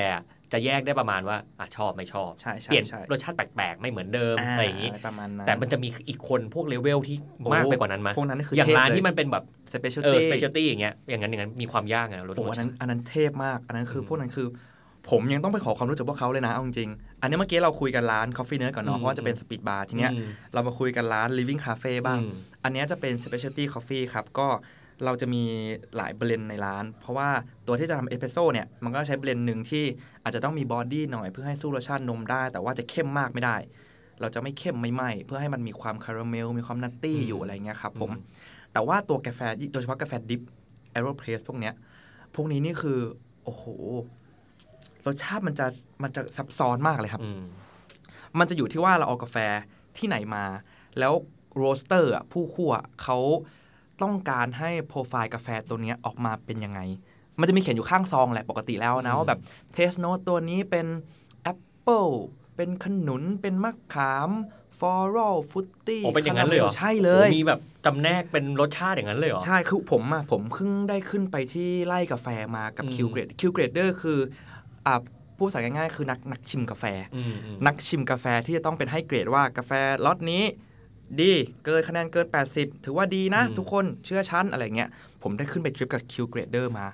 [0.55, 14.49] จะแยกได้ประมาณว่าอะชอบไม่ชอบใช่ใช่เปลี่ยนใช่รสชาติแปลกๆ ไม่เหมือนเดิมอะไรอย่างนี้ประมาณนั้นแต่มันจะมีอีกคนพวกเลเวลที่โอ้มากไปกว่านั้นไหมพวกนั้นนี่คืออย่างเทพร้านเลยที่มันเป็นแบบ special เออ specialty อย่างเงี้ยอย่างนั้นอย่างนั้นมีความยากไงรสโอ้รอัสนนั้นชาติอันนั้นเทพมาก อันนั้นคืออืมพวกนั้นคือ
[15.11, 22.31] ผมยังต้องไปขอความรู้จากพวกเขาเลยนะเอาจริงๆอันนี้เมื่อกี้เราคุยกันร้าน Coffee Nerd ก่อนเนาะอืมเพราะว่าจะเป็น speed bar ทีเนี้ยอืมเรามาคุยกันร้าน Living Cafe บ้างอืม
[22.65, 24.49] อันเนี้ยจะเป็น Specialty Coffee ครับก็
[25.05, 25.43] เราจะมี
[25.97, 27.29] หลาย blend ในร้าน เพราะว่า
[27.67, 29.85] ตัวที่จะทำเอสเปรสโซ่เนี่ยมันก็ใช้ blend หนึ่งที่
[30.23, 33.57] อาจจะต้องมี body หน่อยเพื่อให้สู้รสชาตินมได้ แต่ว่าจะเข้มมากไม่ได้
[34.21, 39.41] เราจะไม่เข้มไม่ไหมเพื่อให้มันมีความคาราเมลมีความ nutty อืมอยู่อะไรเงี้ยครับผมอืมแต่ว่าตัวกาแฟ
[39.73, 40.43] โดยเฉพาะกาแฟ drip
[40.93, 41.75] AeroPress พวกเนี้ย
[42.35, 42.99] พวกนี้นี่คือ
[43.45, 43.65] โอ้โห
[45.07, 45.67] รสชาติมันจะ
[46.03, 47.43] มันจะซับซ้อนมากเลยครับอืม
[48.39, 49.37] มันจะอยู่ที่ว่าเราเอากาแฟ
[49.99, 50.45] ที่ไหนมา
[50.99, 51.13] แล้ว
[51.57, 52.73] roaster อะผู้คั่ว
[53.03, 53.19] เขา
[54.03, 56.81] ต้องการให้โปรไฟล์กาแฟตัวเนี้ยออกมาเป็นยังไง
[57.41, 59.41] มันจะมีเขียนอยู่ข้างซองแหละปกติแล้วนะอืมว่าแบบ
[59.75, 60.87] taste note ตัวนี้เป็น
[61.43, 62.07] แอปเปิล
[62.57, 64.31] เป็นขนุนเป็นมะขาม
[64.79, 74.19] floral fruity โอ้เป็นอย่างนั้นเลยเหรอ ใช่เลยโอ้มีแบบจำแนกเป็นรสชาติอย่างนั้นเลยเหรอ ใช่คือผมอะผมเพิ่งได้ขึ้นไปที่ไร่กาแฟมากับอืม Q grade Q grader คือ
[74.87, 75.01] อ่า
[75.39, 76.85] ผู้สายง่ายๆ คือนักนักชิมกาแฟ
[77.17, 79.73] อืมอืมนักชิมกาแฟที่จะต้องเป็นให้เกรดว่ากาแฟ
[80.05, 80.45] ล็อตนี้
[81.21, 81.33] ดี
[81.65, 84.91] เกินคะแนนเกิน 80 ถือว่าดีนะ ทุกคนเชื่อชั้นอะไรเงี้ย
[85.23, 86.87] ผมได้ขึ้นไปทริปกับ Q grader มา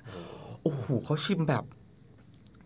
[0.63, 1.63] โอ้โหเขาชิมแบบ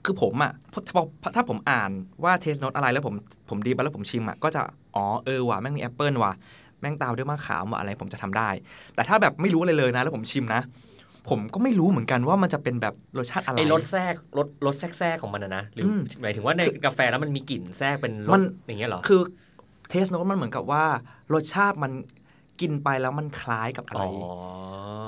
[0.06, 0.80] คือผมอะพอ
[1.22, 1.92] พอถ้าผมอ่าน
[2.24, 3.14] ว่า taste note อะไรแล้วผม
[3.50, 4.62] ผมดีไปแล้วผมชิมอะก็จะ
[4.96, 6.34] อ๋อ เออว่ะแม่งมีแอปเปิลว่ะ
[6.80, 8.50] แม่งตามด้วยมะขามว่ะอะไรผมจะทำได้
[8.96, 10.62] แต่ถ้าแบบไม่รู้อะไรเลยนะ แล้วผมชิมนะ
[11.30, 19.22] ผมก็ไม่รู้เหมือนกันว่ามันจะเป็นแบบรสชาติอะไรไอ้รสแทรกรสรสแทรกแทรกของมันนะนะหรืออมหมายถึงว่าในกาแฟแล้วมันมีกลิ่นแทรกเป็นรมัสนอย่างเงี้ยเหรอคือ
[19.90, 20.84] taste note มันเหมือนกับว่า
[21.34, 21.92] รสชาติมัน
[22.62, 24.36] กินไปแล้วมันคล้ายกับอะไร อ๋อ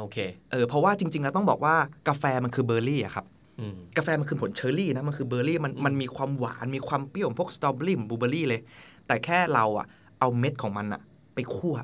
[0.02, 0.18] โอเค
[0.52, 1.76] เออ เพราะว่าจริง ๆ แล้วต้องบอกว่า
[2.08, 3.26] กาแฟมันคือเบอร์รี่อะครับ
[3.60, 8.62] อืมกาแฟมันคือผลเชอร์รี่นะ มันคือเบอร์รี่ มันอืมมันมีความหวาน มีความเปรี้ยวของพวกสตรอเบอรี่บลูเบอร์รี่เลย
[9.08, 9.86] แต่แค่เราอะ
[10.20, 11.02] เอาเม็ดของมันอะ
[11.36, 11.76] ไปคั่ว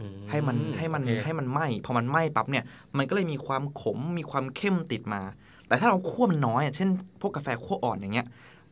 [0.00, 2.64] อืให้มันให้มันโอเคให้มันไหม้พอมันไหม้ปั๊บเนี่ย
[2.98, 5.22] มันก็เลยมีความขม มีความเข้มติดมา
[5.68, 6.88] แต่ถ้าเราคั่วมันน้อยอะเช่น
[7.20, 8.26] พวกกาแฟคั่วอ่อนอย่างเงี้ย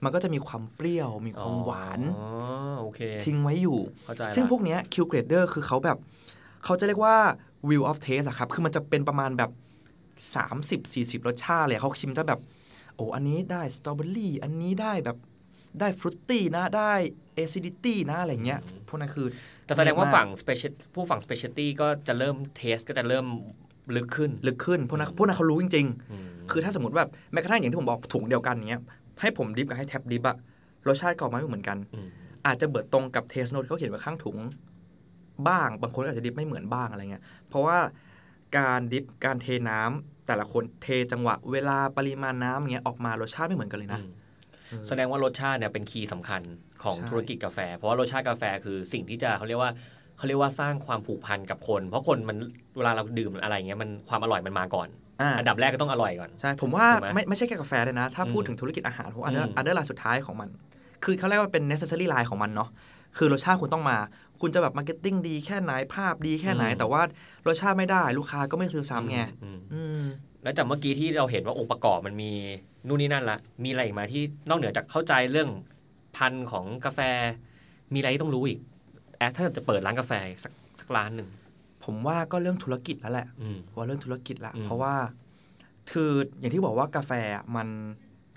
[0.04, 5.98] มันก็จะมีความเปรี้ยว มีความหวานอ๋อโอเคทิ้งไว้อยู่เข้าใจละซึ่งพวกเนี้ย Q grader คือเขาแบบ
[6.64, 7.16] เขาจะเรียกว่า
[7.68, 9.50] wheel of taste อะครับ คือมันจะเป็นประมาณแบบ
[11.18, 12.40] 30-40 รสชาติเลยเขาชิมจะแบบ
[12.96, 15.16] โอ้อันนี้ได้สตรอเบอรี่อันนี้ได้แบบ
[15.80, 16.92] ได้ fruity นะได้
[17.38, 19.26] acidity นะอะไรเงี้ยพวกนั้นคือ
[19.66, 23.26] แต่แสดงว่าเยอะมกฝั่ง special พวกฝั่ง specialty ก็จะเริ่ม taste ก็จะเริ่ม
[23.96, 25.86] ลึกขึ้น ลึกขึ้น พวกนั้นพวกนั้นเขารู้จริง
[26.24, 28.82] มๆคือถ้าสมมติแบบแม้กระทั่งอย่างที่ผมบอกถุงเดียวกันเนี้ย
[29.20, 30.36] ให้ผม drip กับให้แท็บ drip อะ
[30.88, 32.08] รสชาติก็ออกมาไม่เหมือนกันม
[32.46, 34.38] อาจจะเบิดตรงกับ taste note เขาเขียนไว้ข้างถุง
[35.48, 37.78] บ้าง บางคนอาจจะ drip ไม่เหมือนบ้างอะไรเงี้ย เพราะว่า
[38.58, 46.42] การ drip การเทน้ำแต่ละคนเทจังหวะ เวลาปริมาณน้ำอย่างเงี้ยออกมารสชาติไม่เหมือนกันเลยนะอืมแสดงว่ารสชาติเนี่ยเป็น key สำคัญ
[46.82, 49.72] ของใช่ธุรกิจกาแฟ เพราะว่ารสชาติกาแฟคือสิ่งที่จะเขาเรียกว่า
[50.16, 52.36] เขาเรียกว่าสร้างความผูกพันกับคน เพราะคนมัน
[52.76, 54.88] เวลาเราดื่มอะไรเงี้ยมันความอร่อยมันมาก่อน
[55.22, 60.48] อ่าอันดับแรกก็ต้องอร่อยก่อน ใช่ ผมว่าถูกไหมไม่ไม่ใช่แค่กาแฟเลยนะ ถ้าพูดอืมถึงธุรกิจอาหารผม under อืม underline สุดท้ายของมัน
[61.04, 62.68] คือเขาเรียกว่าเป็น necessary line ของมันเนาะ
[63.16, 63.96] คือรสชาติคุณต้องมา
[64.40, 67.02] คุณจะแบบ marketing ดีแค่ไหนภาพดีแค่ไหน แต่ว่า
[67.46, 70.02] รสชาติไม่ได้ลูกค้าก็ไม่ซื้อซ้ำไงอืมอืม
[70.42, 72.30] แล้วจากเมื่อกี้ที่เราเห็นว่าองค์ประกอบมันมี
[72.86, 75.48] นู่นนี่นั่นละมีอะไรอีกไหมที่นอกเหนือจากเข้าใจเรื่อง
[76.16, 77.00] พันธุ์ของกาแฟ
[77.92, 78.58] มีอะไรที่ต้องรู้อีก
[79.18, 80.12] แอดถ้าจะเปิดร้านกาแฟ
[80.44, 81.28] สักสักร้านหนึ่ง
[81.84, 84.94] ผมว่าก็เรื่องธุรกิจแล้วแหละอืมว่าเรื่องธุรกิจละอืมเพราะว่า
[85.90, 87.68] คืออย่างที่บอกว่ากาแฟอะมัน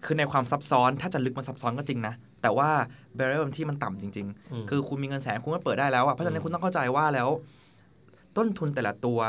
[0.06, 2.70] คือในความซับซ้อนถ้าจะลึกมันซับซ้อนก็จริงนะ แต่ว่า
[3.16, 7.30] เบร r เ r ที่มันต่ำจริงอืมๆคือคุณมีเงินแสนคุณก็เปิดได้แล้วอะเพราะฉะนั้อืนมคุณต้องเข้าใจว่าแล้ว
[8.38, 9.20] ต้นทุนแต่ละตัว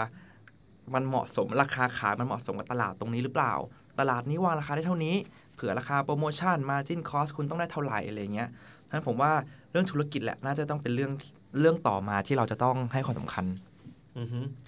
[0.95, 3.53] มันเหมาะสมราคาขายมันเหมาะสมกับตลาดตรงนี้หรือเปล่า
[4.01, 5.15] ตลาดนี้วางราคาได้เท่านี้
[5.55, 8.49] เผื่อราคาโปรโมชั่นมาจินคอสคุณต้องได้เท่าไหร่อะไรเงี้ย
[8.83, 9.33] เพราะฉะนั้นผมว่า
[9.71, 11.13] เรื่องธุรกิจแหละน่าจะต้องเป็นเรื่อง
[11.61, 13.66] เรื่องต่อมาที่เราจะต้องให้ความสำคัญอือฮึ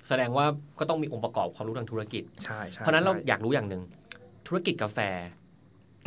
[0.08, 0.46] แสดงว่า
[0.78, 3.82] ก็ต้องมีองค์ประกอบความรู้ทางธุรกิจใช่ใช่เพราะฉะนั้นเราอยากรู้อย่างหนึ่ง
[4.46, 4.98] ธุรกิจกาแฟ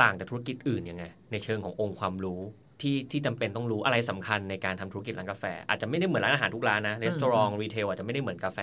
[0.02, 2.40] ต่างจากธุรกิจอื่นยังไง ในเชิงขององค์ความรู้
[2.80, 8.58] ที่ที่จำเป็นต้องรู้อะไรสำคัญในการทำธุรกิจร้านกาแฟ อาจจะไม่ได้เหมือนร้านอาหารทุกร้านนะรีสอร์ท retail อาจจะไม่ได้เหมือนกาแฟ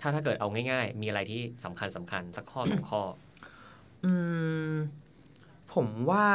[0.00, 3.02] ถ้าถ้าเกิดเอาง่าย ๆ มีอะไรที่สำคัญสำคัญสักข้อสองข้อ
[4.04, 4.12] อื
[4.72, 4.74] ม
[5.74, 6.26] ผมว่า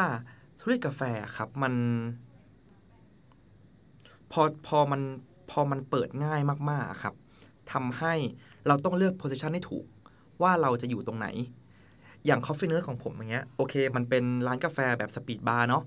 [0.62, 1.02] ธุรกิจกาแฟ
[1.38, 1.74] ครับมัน
[4.32, 5.02] พอพอมัน
[5.52, 7.16] พอมันเปิดง่ายมากๆครับ
[7.74, 8.14] ทำให้
[8.68, 9.86] เราต้องเลือกโพ i ิชันให้ถูก
[10.42, 11.28] ว่าเราจะอยู่ตรงไหน
[12.26, 15.84] อย่าง Coffee Nerd ของผมอย่างเงี้ยโอเค มันเป็นร้านกาแฟแบบ speed bar เนาะ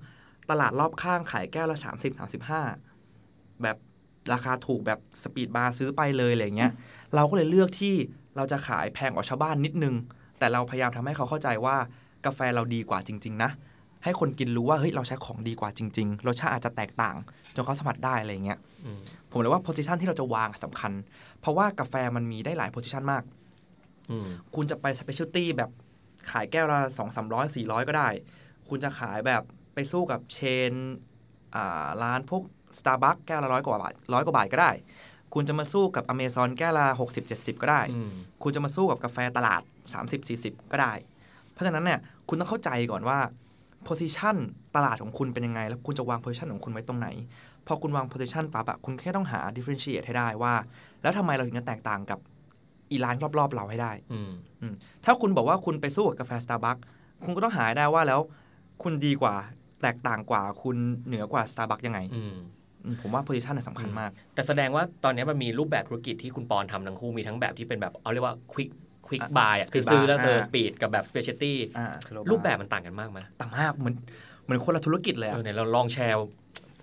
[0.49, 2.19] ตลาดรอบข้างขายแก้วละ 30
[2.89, 3.77] 35 แบบ
[4.33, 6.71] ราคาถูกแบบ speed bar ซื้อไปเลยอะไรเงี้ย
[7.15, 7.95] เราก็เลยเลือกที่
[8.35, 9.95] เราจะขายแพงกว่าชาวบ้านนิดนึง
[10.39, 11.75] แต่เราพยายามทำให้เขาเข้าใจว่า
[12.25, 13.51] กาแฟเราดีกว่าจริง ๆ นะ
[14.03, 17.15] ให้คนกินรู้ว่าเฮ้ยเราใช้ของดีกว่าจริงๆรสชาติอาจจะแตกต่าง
[17.55, 18.99] จนเขาสัมผัสได้อะไรอย่างเงี้ยอืม
[19.31, 20.91] ผมเลยว่า position ที่เราจะวางสำคัญ
[21.39, 23.23] เพราะว่ากาแฟมันมีได้หลาย position มาก
[24.11, 25.69] อืมคุณจะไป specialty แบบ
[26.31, 28.09] ขายแก้วละสองสามร้อยสี่ร้อยก็ได้
[28.69, 29.41] คุณจะขายแบบ
[29.73, 30.73] ไปสู้กับ chain
[31.55, 32.43] อ่าร้านพวก
[32.79, 34.71] Starbucks แก้วละร้อยกว่าบาทร้อยกว่าบาทก็ได้
[35.33, 38.11] คุณจะมาสู้กับ Amazon แก้วละหกสิบเจ็ดสิบก็ได้อืม
[38.43, 39.61] คุณจะมาสู้กับกาแฟตลาด
[40.17, 40.93] 30-40ก็ได้
[41.51, 43.19] เพราะฉะนั้นเนี่ยคุณต้องเข้าใจก่อนว่า
[43.87, 44.35] position
[44.75, 47.07] ตลาดของคุณเป็นยังไง แล้วคุณจะวาง position ของคุณไว้ตรงไหน
[47.67, 50.53] พอคุณวาง position ปั๊บอะคุณแค่ต้องหา differentiate ให้ได้ว่า
[51.01, 52.19] แล้วทำไมเราถึงจะแตกต่างกับ
[52.91, 54.73] อีร้านรอบๆเราให้ได้อืมอืม
[55.05, 56.81] ถ้าคุณบอกว่าคุณไปสู้กับกาแฟ Starbucks
[57.23, 58.19] คุณก็ต้องหาให้ได้ว่าแล้ว
[58.83, 59.35] คุณดีกว่า
[59.81, 62.35] แตกต่างกว่าคุณเหนือกว่า Starbucks ยังไงอืม
[62.83, 68.35] อืมผมว่า position น่ะสำคัญมาก แต่แสดงว่าตอนนี้มันมีรูปแบบธุรกิจที่คุณปอนทำทั้งคู่มีทั้งแบบที่เป็นแบบเอาเรียกว่า
[69.11, 71.87] quick quick อะ buy อะ speed คือซื้อแล้ว buy เซอร์อ่า speed กับแบบ specialty อ่า
[72.31, 73.95] รูปแบบมันต่างกันมากไหมต่างมากเหมือน
[74.43, 76.17] เหมือนคนละธุรกิจเลยเออะอเนี่ยเราลองแชร์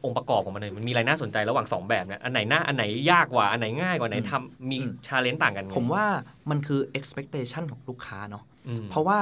[0.05, 4.77] องค์ประกอบของมันหน่อยมันมีอะไรน่าสนใจระหว่างสองแบบเนี่ยอันไหนหน้าอันไหนยากกว่า อันไหนง่ายกว่าอันไหนทำมี
[5.07, 6.07] challenge ต่างกันไงผมว่า
[6.51, 9.21] มันคือ expectation ของลูกค้าเนาะอืมเพราะว่า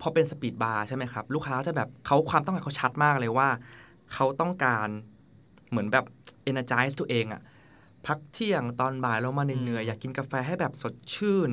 [0.00, 3.48] พอเป็น speed bar ใช่ไหมครับ ลูกค้าจะแบบเขาความต้องการเขาชัดมากเลยว่า
[4.14, 4.88] เขาต้องการ
[5.70, 6.04] เหมือนแบบ
[6.50, 7.42] energize ตัวเองอะ
[8.06, 11.50] พักเที่ยงตอนบ่ายเรามาเหนื่อยๆอยากกินกาแฟให้แบบสดชื่น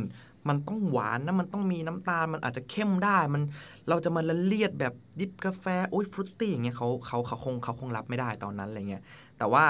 [0.49, 3.43] มันต้องหวานนะมันต้องมีน้ำตาลมันอาจจะเข้มได้มัน
[3.89, 9.03] เราจะมาละเลียดแบบดริปกาแฟโอ้ย fruity อย่างเงี้ยเขาเขาเขาคงเขาคงรับไม่ได้ตอนนั้นอะไรเงี้ย
[9.37, 9.65] แต่ว่า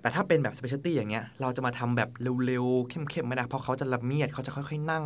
[0.00, 2.10] แต่ถ้าเป็นแบบ specialty อย่างเงี้ยเราจะมาทำแบบ
[2.46, 5.04] เร็วๆ เข้มๆไม่ได้เพราะเขาจะละเมียดเขาจะค่อยๆนั่ง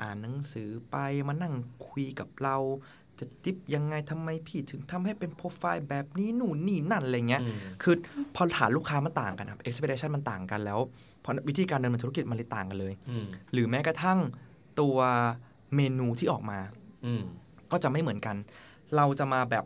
[0.00, 0.96] อ่านหนังสือไป
[1.28, 1.54] มานั่ง
[1.88, 2.56] คุยกับเรา
[3.20, 7.94] จะดริปยังไงทำไมพี่ถึงทำให้เป็นโปรไฟล์แบบนี้นู่นนี่นั่นอะไรเงี้ยอืมคือ
[8.34, 10.78] พอฐานลูกค้ามันต่างกันครับ expectation มันต่างกันแล้ว
[11.24, 14.18] พอวิธีการดำเนินธุรกิจมันเลยต่างกันเลยอืมหรือแม้กระทั่ง
[14.80, 14.96] ตัว
[15.76, 16.58] เมนูที่ออกมา
[17.06, 17.22] อืม
[17.72, 18.36] ก็จะไม่เหมือนกัน
[18.96, 19.64] เราจะมาแบบ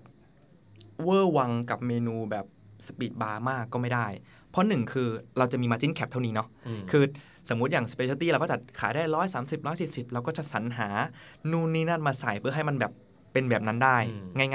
[1.05, 2.47] เวอร์วังกับเมนูแบบ
[2.87, 4.07] speed bar มากก็ไม่ได้
[4.51, 7.05] เพราะหนึ่งคือเราจะมี margin gap เท่านี้เนาะอืมคือ
[7.51, 10.89] สมมุติอย่าง specialty เราก็จะขายได้ร้อยสามสิบร้อยสี่สิบเราก็จะสรรหา
[11.51, 12.93] นู่นนี่นั่นมาใส่เพื่อให้มันแบบ
[13.35, 13.97] เป็นแบบนั้นได้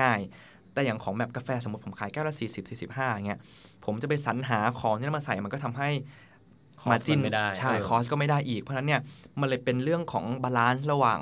[0.01, 3.39] ง่าย ๆ แต่อย่างของแบบกาแฟสมมติผมขายแก้วละสี่สิบสี่สิบห้าเงี้ย
[3.85, 5.89] ผมจะไปสรรหาของที่มาใส่มันก็ทำให้
[6.81, 9.01] cost margin มันไม่ได้ใช่เออ cost ก็ไม่ได้อีก เพราะฉะนั้นเนี่ย
[9.39, 11.19] มันเลยเป็นเรื่องของ balance ระหว่าง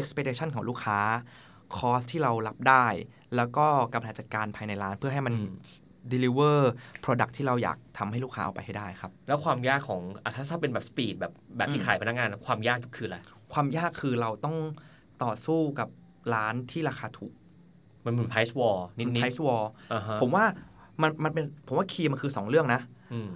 [0.00, 0.98] expectation ของลูกค้า
[1.76, 2.86] cost ที่เรารับได้
[3.36, 5.48] แล้วก็การบริหารจัดการภายในร้านเพื่อให้มันอืม
[6.12, 6.58] deliver
[7.04, 13.18] product ที่เราอยากทำให้ลูกค้าเอาไปให้ได้ครับ แล้วความยากของอะถ้าถ้าเป็นแบบ speed แบบแบบที่อืมขายพนักงานอะความยากคืออะไร
[13.52, 14.56] ความยากคือเราต้อง
[15.24, 15.88] ต่อสู้กับ
[16.34, 17.32] ร้านที่ราคาถูก
[18.04, 20.44] มันเหมือน price war นิดนิด price war อ่าฮะผมว่า
[21.02, 22.80] มันมันเป็นผมว่า key มันคือ 2 เรื่องนะ
[23.12, 23.30] อืม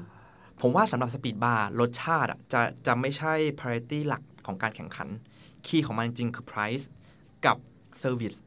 [0.63, 5.09] ผมว่าสำหรับ speed bar รสชาติอะจะจะไม่ใช่ priority หลักของการแข่งขัน
[5.67, 6.85] key ของมันจริงๆคือ price
[7.47, 7.57] กับ
[8.03, 8.39] service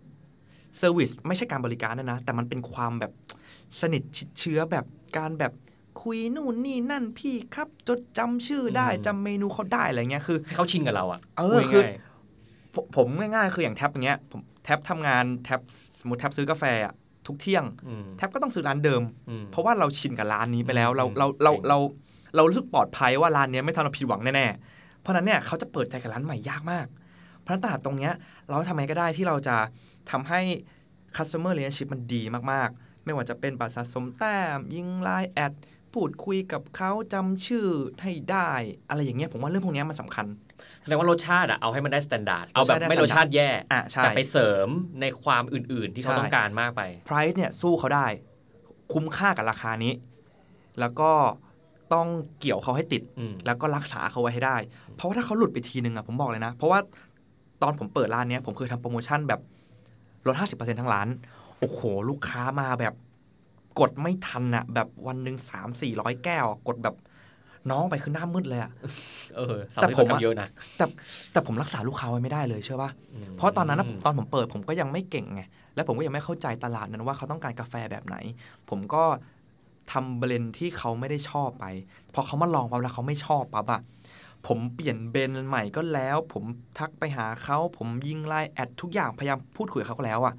[0.81, 3.11] service ไม่ใช่การบริการนะนะ แต่มันเป็นความแบบ
[3.81, 4.85] สนิทชิดเชื้อแบบ
[5.17, 5.53] การแบบ
[6.01, 11.95] คุยนู่นนี่นั่นพี่ครับ จดจำชื่อได้อืมจำเมนูเขาได้อะไรเงี้ยคือให้เขาชินกับเราอะเออพูดคือง่าย
[12.73, 15.61] ผมผมง่ายๆคืออย่างแท็บอย่างเงี้ยผมแท็บทำงานแท็บ
[15.99, 16.93] สมมติแท็บซื้อกาแฟอะ
[17.27, 21.77] ทุกเที่ยงๆอืมแท็บก็ต้องซื้อร้านเดิมอืมเพราะว่าเราชินกับร้านนี้ไปแล้ว เราอืมเราเราเก่งเรา
[22.35, 26.87] เรารู้สึกปลอดภัยว่าร้านเนี้ยไม่ทำเราผิดหวังแน่ๆเพราะฉะนั้นเนี่ยเขาจะเปิดใจกับร้านใหม่ยากมาก
[27.39, 28.13] เพราะฉะนั้นตลาดตรงเนี้ย
[28.47, 29.57] เราทำไงก็ได้ที่เราจะ
[30.11, 30.39] ทำให้
[31.15, 35.53] customer relationship มันดีมากๆ ไม่ว่าจะเป็นบัตรสะสมแต้ม ยิง LINE Ads
[35.93, 37.65] พูดคุยกับเขาจำชื่อ
[38.01, 38.49] ให้ได้
[38.89, 40.25] อะไรอย่างเงี้ยผมว่าเรื่องพวกเนี้ยมันสำคัญ
[40.81, 44.67] แสดงว่ารสชาติอะเอาให้มันได้ standard เอาแบบรสชาติได้ไม่รสชาติแย่อะใช่แต่ไปเสริม
[45.01, 48.07] ในความอื่น ๆ ที่เขาใช่ต้องการมากไป price เนี่ยสู้เขาได้
[48.93, 49.93] คุ้มค่ากับราคานี้
[50.79, 51.11] แล้วก็
[51.93, 52.07] ต้อง
[52.39, 54.57] เกี่ยวเขาให้ติดอืมแล้วก็รักษาเขาไว้ให้ได้
[54.95, 56.79] เพราะว่าถ้าเขาหลุดไปทีนึงอะผมบอกเลยนะ เพราะว่า
[57.61, 59.41] ตอนผมเปิดร้านเนี้ยผมเคยทำโปรโมชั่นแบบ
[60.27, 61.07] ลด 50%ทั้งร้าน
[61.59, 62.93] โอ้โห ลูกค้ามาแบบ
[63.79, 66.95] กดไม่ทันอะแบบวันหนึ่งสามสี่ร้อยแก้วอะกดแบบ
[67.71, 68.71] น้องไปคือหน้ามืดเลยอะ
[69.37, 70.47] เออสาวแต่ที่ผมเขาอะทำเยอะนะ
[70.77, 70.85] แต่
[71.31, 72.91] แต่ผมรักษาลูกค้าไว้ไม่ได้เลยเชื่อป่ะ
[73.31, 75.41] มเพราะตอนนั้นนะตอนผมเปิดผมก็ยังไม่เก่งไง
[75.75, 78.15] และผมก็ยังไม่เข้าใจตลาดนั้นว่าเขาต้องการกาแฟแบบไหน
[78.69, 79.03] ผมก็
[79.91, 81.65] ทำเบลนด์ที่เขาไม่ได้ชอบไป
[82.13, 83.81] พอเขามาลองปั๊บแล้วเขาไม่ชอบปั๊บอะ
[84.47, 86.43] ผมเปลี่ยนเบนใหม่ก็แล้ว ผม
[86.77, 90.33] ทักไปหาเขาผมยิงไลน์แอดทุกอย่างพยายามพูดคุยกับเขาก็แล้วอะ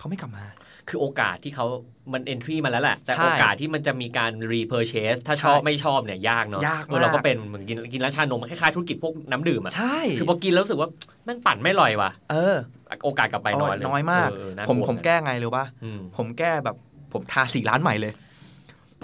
[0.00, 0.44] เขาไม่กลับมา
[0.88, 1.66] คือโอกาสที่เขา
[2.12, 10.88] มัน entry มาแล้วแหละ แต่ใช่โอกาสที่มันจะมีการ repurchase ถ้าใช่ชอบไม่ชอบเนี่ยยากเนาะยากเออเรามากก็เป็นเหมือนกินกินร้านชานมคล้ายๆธุรกิจพวกน้ำดื่มอะใช่ คือพอกินแล้วรู้สึกว่า
[11.24, 12.56] แม่งปั่นไม่อร่อยว่ะ เออ
[13.04, 16.76] โอกาสกลับไปน้อยเลยน้อยมากเน่าผมกลัวผมแก้ไงรู้ป่ะอืมผมแก้แบบ
[17.12, 18.12] ผมทาสีร้านใหม่เลย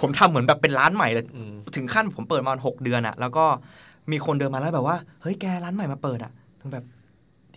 [0.01, 3.45] ผมทำเหมือนแบบเป็นร้านใหม่เลยอืมถึงขั้นผมเปิดมาหกเดือนอะแล้วก็
[4.11, 6.31] มีคนเดินมาแล้วแบบว่า เฮ้ยแกร้านใหม่มาเปิดอะ
[6.61, 6.85] ถึงแบบ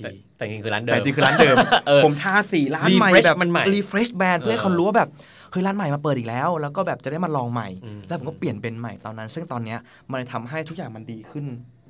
[0.01, 5.09] ดีแต่แต่จริงๆคือร้านเดิมแต่จริงคือร้านเดิมเออผมทาสีร้านใหม่ Refresh แบบมันใหม่ refresh แบรนด์เพื่อให้เออเขารู้ว่าแบบ
[5.51, 9.79] เฮ้ยร้านใหม่มาเปิดอีกแล้ว แล้วก็แบบจะได้มาลองใหม่อืมแล้วผมก็เปลี่ยนเป็นใหม่ตอนนั้น ซึ่งตอนเนี้ย
[10.11, 11.47] มันเลยทำให้ทุกอย่างมันดีขึ้น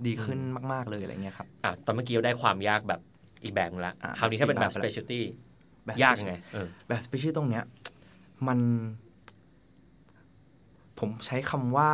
[0.07, 0.38] ดีขึ้น
[0.73, 3.01] มาก ๆเลยอะไรเงี้ยครับอะตอนเมื่อกี้เราได้ความยากแบบ
[3.44, 5.20] อีกแบบนึงละอะคราวนี้ถ้าเป็นแบบ speed bar ไปแล้ว specialty
[5.87, 7.64] แบบยากไงเออแบบ special ตรงเนี้ย
[8.49, 8.59] มัน
[10.99, 11.90] ผมใช้คำว่า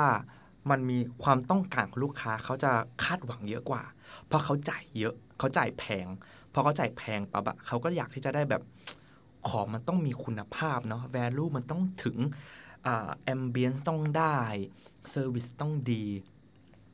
[0.70, 2.72] มันมีความต้องการของลูกค้าเขาจะ
[3.04, 3.82] คาดหวังเยอะกว่า
[4.26, 6.06] เพราะเขาจ่ายเยอะ เขาจ่ายแพง
[6.52, 8.62] พอเขาจ่ายแพงปั๊บอะเขาก็อยากที่จะได้แบบ
[9.48, 12.16] ของมันต้องมีคุณภาพเนาะ value มันต้องถึง
[12.86, 14.38] อ่า ambience ต้องได้
[15.14, 16.04] service ต้องดี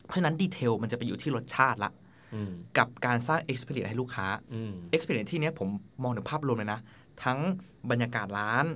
[0.07, 1.93] เพราะฉะนั้นดีเทลมันจะไปอยู่ที่รสชาติละ
[2.35, 5.69] อืมกับการสร้าง experience ให้ลูกค้าอืม experience ที่เนี้ยผม
[6.03, 6.81] มองถึงภาพรวมเลยนะ
[7.25, 7.39] ทั้ง
[7.91, 8.67] บรรยากาศร้าน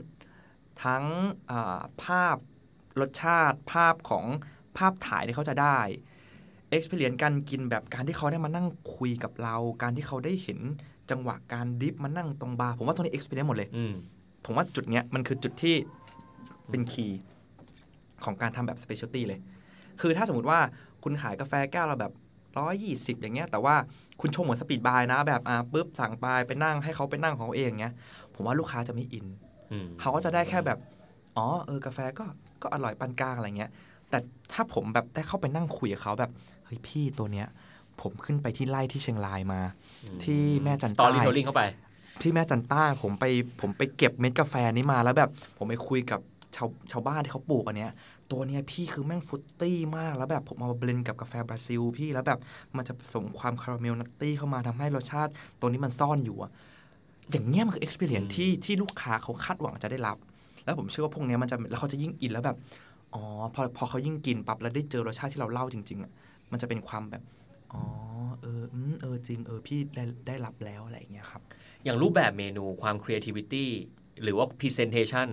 [0.84, 1.04] ทั้ง
[1.50, 2.36] อ่าภาพ
[3.00, 4.24] รสชาติภาพของ
[4.78, 5.78] ภาพถ่ายที่เขาจะได้
[6.74, 10.58] experience การกินแบบการที่เขาได้มานั่งคุยกับเรา การที่เขาได้เห็น
[11.10, 13.94] จังหวะการดริปมานั่งตรงบาร์ผมว่าตรงนี้ experience หมดเลยอืม
[14.44, 15.74] ผมว่าจุดเนี้ยมันคือจุดที่
[16.70, 17.20] เป็น key
[18.24, 19.40] ของการทำแบบ specialty เลย
[20.00, 20.60] คือถ้าสมมติว่า
[21.02, 22.12] คุณขายกาแฟแก้วเราแบบ
[22.58, 23.74] ร้อยยี่สิบอย่างเงี้ยแต่ว่า
[24.20, 27.94] คุณชงเหมือน speed bar นะ แบบอ่าปุ๊บสั่งไปไปนั่งให้เขาไปนั่งของเขาเองเงี้ย
[28.34, 29.26] ผมว่าลูกค้าจะไม่อิน
[29.72, 30.78] อืมเขาก็จะได้แค่แบบ
[31.36, 32.24] อ๋อเออกาแฟก็
[32.62, 33.70] ก็อร่อยปานกลางอะไรเงี้ย
[34.10, 34.18] แต่
[34.52, 36.30] ถ้าผมแบบได้เข้าไปนั่งคุยกับเขาแบบ
[36.66, 37.46] เฮ้ยพี่ตัวเนี้ย
[38.00, 39.60] ผมขึ้นไปที่ไร่ที่เชียงรายมา
[40.24, 41.62] ที่แม่จันตอใต้อง storytelling เข้าไป
[42.22, 43.24] ที่แม่จันใต้ผมไป
[43.60, 46.20] ผมไปเก็บเม็ดกาแฟนี้มาแล้วแบบ ผมไปคุยกับ
[46.56, 47.92] ชาวชาวบ้านที่เขาปลูกอันเนี้ย
[48.30, 52.38] ตัวเนี้ยพี่คือแม่ง fruity มากแล้วแบบผมเอามา blend กับกาแฟบราซิล พี่แล้วแบบ
[52.76, 56.50] มันจะผสมความคาราเมล nutty เข้ามาทำให้รสชาติ ตัวนี้มันซ่อนอยู่อะ
[57.30, 60.16] อย่างเงี้ยมันคือ experience อืมที่ที่ลูกค้าเขาคาดหวังจะได้รับ
[60.64, 62.56] แล้วผมเชื่อว่าพวกเนี้ยมันจะแล้วเขาจะยิ่งอินแล้วแบบ
[63.14, 63.22] อ๋อ
[63.54, 66.12] พอพอเขายิ่งกินปั๊บแล้วได้เจอรสชาติที่เราเล่าจริงๆอะ
[66.52, 67.22] มันจะเป็นความแบบ
[67.72, 67.82] อ๋อ
[68.40, 71.42] เอออืมเออจริงเออพี่ได้ได้รับแล้วอะไรอย่างเงี้ยครับ
[71.84, 73.66] อย่างรูปแบบเมนูความ creativity
[74.22, 75.28] หรือว่า presentation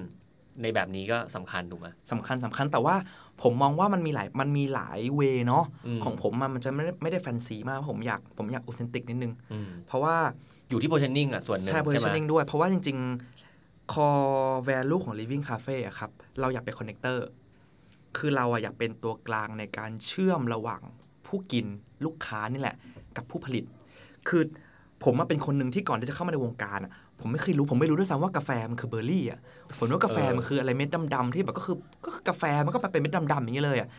[0.62, 2.96] ในแบบนี้ก็สำคัญถูกไหมสำคัญสำคัญแต่ว่า
[3.42, 10.16] ผมมองว่ามันมีหลายมันมีหลายเวเนาะอืมของผมอะมันจะไม่ได้ไม่ได้แฟนซีมากผมอยากผมอยากอ u เทนติกนิดนึงอืมเพราะว่า
[10.70, 20.82] อยู่ที่ positioning อะส่วนหนึ่งใช่ใช่ไหม positioning ด้วย เพราะว่าจริงๆ core value ของ living cafe อะครับ เราอยากเป็น connector คือเราอะอยากเป็นตัวกลางในการเชื่อมระหว่าง
[21.28, 21.66] ผู้กิน
[22.06, 22.76] ลูกค้านี่แหละ
[23.18, 23.64] กับผู้ผลิต
[24.28, 24.44] คือ
[25.04, 29.40] ผมมาเป็นคนหนึ่งที่ก่อนที่จะเข้ามาในวงการอะผมไม่เคยรู้ผมไม่รู้ด้วยซ้ำว่ากาแฟมันคือเบอร์รี่อะ
[29.80, 33.90] ผมนึกว่ากาแฟมันคืออะไรเม็ดดำๆที่แบบก็คือก็คือกาแฟมันก็มาเป็นเม็ดดำๆอย่างนี้เลยอะ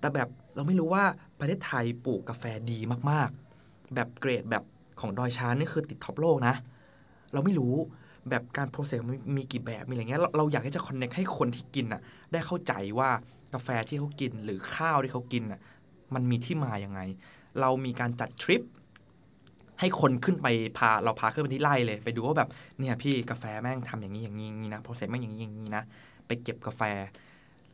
[0.00, 1.04] แต่แบบเราไม่รู้ว่า
[1.40, 2.78] ประเทศไทยปลูกกาแฟดี
[3.10, 4.62] มากๆ แบบเกรดแบบ
[5.00, 6.54] ของดอยช้างนี่คือติด top โลกนะ
[7.32, 7.74] เราไม่รู้
[8.30, 12.00] แบบการ process มันมีกี่แบบมีอะไรเงี้ยเราเราอยากที่จะคอนเน c t ให้คนที่กินอะ
[12.32, 13.10] ได้เข้าใจว่า
[13.54, 15.60] กาแฟที่เขากินหรือข้าวที่เขากินอะ
[16.14, 17.00] มันมีที่มาอย่างไง
[17.60, 18.62] เรามีการจัดทริป
[19.80, 20.46] ให้คนขึ้นไป
[20.78, 25.84] พาเราพาขึ้นไปที่ไร่เลย ไปดูว่าแบบเนี่ยพี่กาแฟแม่งทำอย่างนี้อย่างนี้อย่างนี้นะ process แม่งอย่างนี้อย่างนี้นะ
[26.26, 26.82] ไปเก็บกาแฟ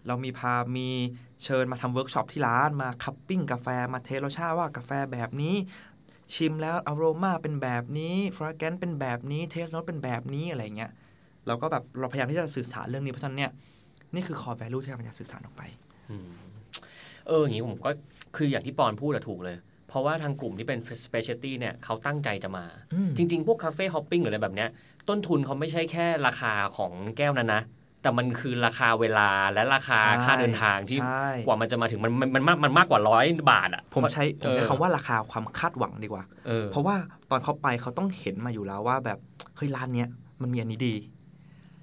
[0.07, 0.89] เรามีพามี
[1.45, 5.55] เชิญมาทำเวิร์กช็อปที่ร้านมา cupping กาแฟมา test รสชาติว่ากาแฟแบบนี้
[6.35, 10.91] ชิมแล้วอารมาเป็นแบบนี้ fragrance เป็นแบบนี้ taste note เป็นแบบนี้อะไรเงี้ย
[11.47, 13.53] เราก็แบบเราพยายามที่จะสื่อสารเรื่องนี้เพราะฉะนั้นเนี่ย
[14.15, 15.63] นี่คือ core value ที่เราพยายามสื่อสารออกไป
[16.11, 16.29] อืม
[17.27, 17.91] เอออย่างนี้ผมก็
[18.37, 19.57] คืออย่างที่ปอนพูดอะถูกเลย
[19.89, 22.65] เพราะว่าทางกลุ่มที่เป็น specialty เนี่ยเขาตั้งใจจะมา
[22.95, 24.71] อืมจริง ๆ พวก cafe hopping หรืออะไรแบบเนี้ย
[25.09, 27.63] ต้นทุนเขาไม่ใช่แค่ราคาของแก้วนั้นนะ
[28.03, 36.97] แต่มันคือราคาเวลาและราคาใช่ค่าเดินทางที่ใช่กว่ามันจะมาถึงมันมันมันมากมันมากกว่าร้อยบาทอะผมใช้ผมใช้เออคำว่าราคาความคาดหวังดีกว่าเออเพราะว่า
[37.31, 39.19] ตอนเขาไปเขาต้องเห็นมาอยู่แล้วว่าแบบ
[39.57, 40.09] เฮ้ยร้านเนี้ย
[40.43, 40.95] มันมีอันนี้ดี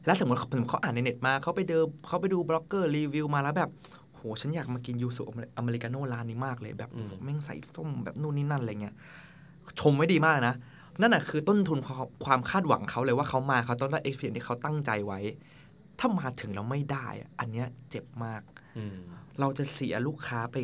[0.06, 3.70] แล้วสมมติเขาเขาอ่านในเน็ตมาเขาไปเดินเขาไปดูบล็อกเกอร์รีวิวมาแล้วแบบ
[4.16, 5.22] โหฉันอยากมากินยูสุ
[5.58, 8.96] อเมริกาโน่ร้านนี้มากเลยแบบอืมแม่งใส่ส้มแบบนู่นนี่นั่นอะไรเงี้ย
[9.80, 10.56] ชมไว้ดีมากนะ
[11.00, 15.20] นั่นแหะคือต้นทุนความความคาดหวังเขาเลยว่าเขามาเขาต้องได้ experience ที่เขาตั้งใจไว้
[16.00, 18.42] ถ้ามาถึงแล้วไม่ได้อะอันเนี้ยเจ็บมาก
[18.78, 18.98] อืม
[19.40, 20.56] เราจะเสียลูกค้าไป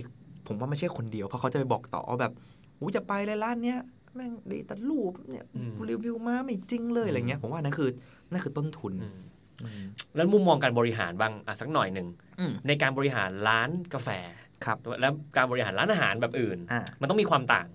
[0.47, 2.33] ผมว่าไม่ใช่คนเดียวเพราะเขาจะไปบอกต่อว่าแบบ
[2.79, 3.79] อู้จะไปเลยร้านเนี้ย
[4.15, 7.89] แม่งดีแต่รูปเนี่ยอืมรีวิวมาไม่จริงเลยอะไรเงี้ยอืมผมว่านั่นคือ
[8.31, 9.21] นั่นคือต้นทุนอืมอืม
[10.15, 12.07] แล้วมุมมองการบริหารบ้างอะสักหน่อยหนึ่ง
[12.39, 14.09] อืมในการบริหารร้านกาแฟ
[14.65, 17.67] ครับและการบริหารร้านอาหารแบบอื่นอ่ามันต้องมีความต่าง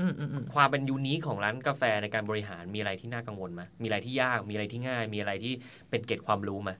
[0.00, 5.52] อืมอืมอืมความเป็นยูนิคของร้านกาแฟในการบริหารมีอะไรที่น่ากังวลไหมมีอะไรที่ยากมีอะไรที่ง่าย มีอะไรที่
[5.90, 6.70] เป็นเกร็ดความรู้ไหม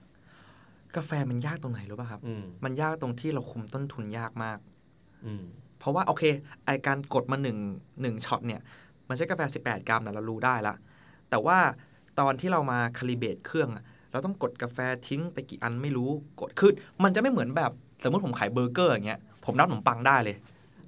[0.95, 4.57] กาแฟมันยากตรงไหนรู้ป่ะครับอืมมันยากตรงที่เราคุมต้นทุนยากมาก
[5.25, 5.43] อืม
[5.79, 6.23] เพราะว่าโอเค
[6.65, 7.57] ไอการกดมาหนึ่ง
[8.01, 8.61] หนึ่งช็อตเนี่ย
[9.07, 10.75] มันใช้กาแฟ 18 กรัมนะเรารู้ได้ละ
[11.29, 11.57] แต่ว่า
[12.19, 16.71] ตอนที่เรามา calibrate เครื่องอะ เราต้องกดกาแฟทิ้งไปกี่อันไม่รู้กดคือ
[17.03, 17.71] มันจะไม่เหมือนแบบ
[18.03, 20.35] สมมติผมขายเบอร์เกอร์อย่างเงี้ยผมนับขนมปังได้เลย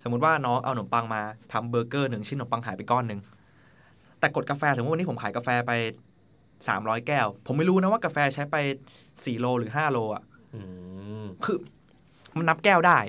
[0.04, 1.22] สมมุติว่าน้องเอาขนมปังมา
[1.54, 3.20] ทำเบอร์เกอร์หนึ่งชิ้นขนมปังหายไปก้อนหนึ่ง
[4.20, 5.72] แต่กดกาแฟสมมติวันนี้ผมขายกาแฟไป
[6.68, 8.56] สามร้อยแก้ว ผมไม่รู้นะว่ากาแฟใช้ไป
[9.26, 10.24] สี่โลหรือห้าโลอะ
[10.56, 10.62] อื
[11.24, 11.58] มคือ
[12.38, 13.00] มันนับแก้วได้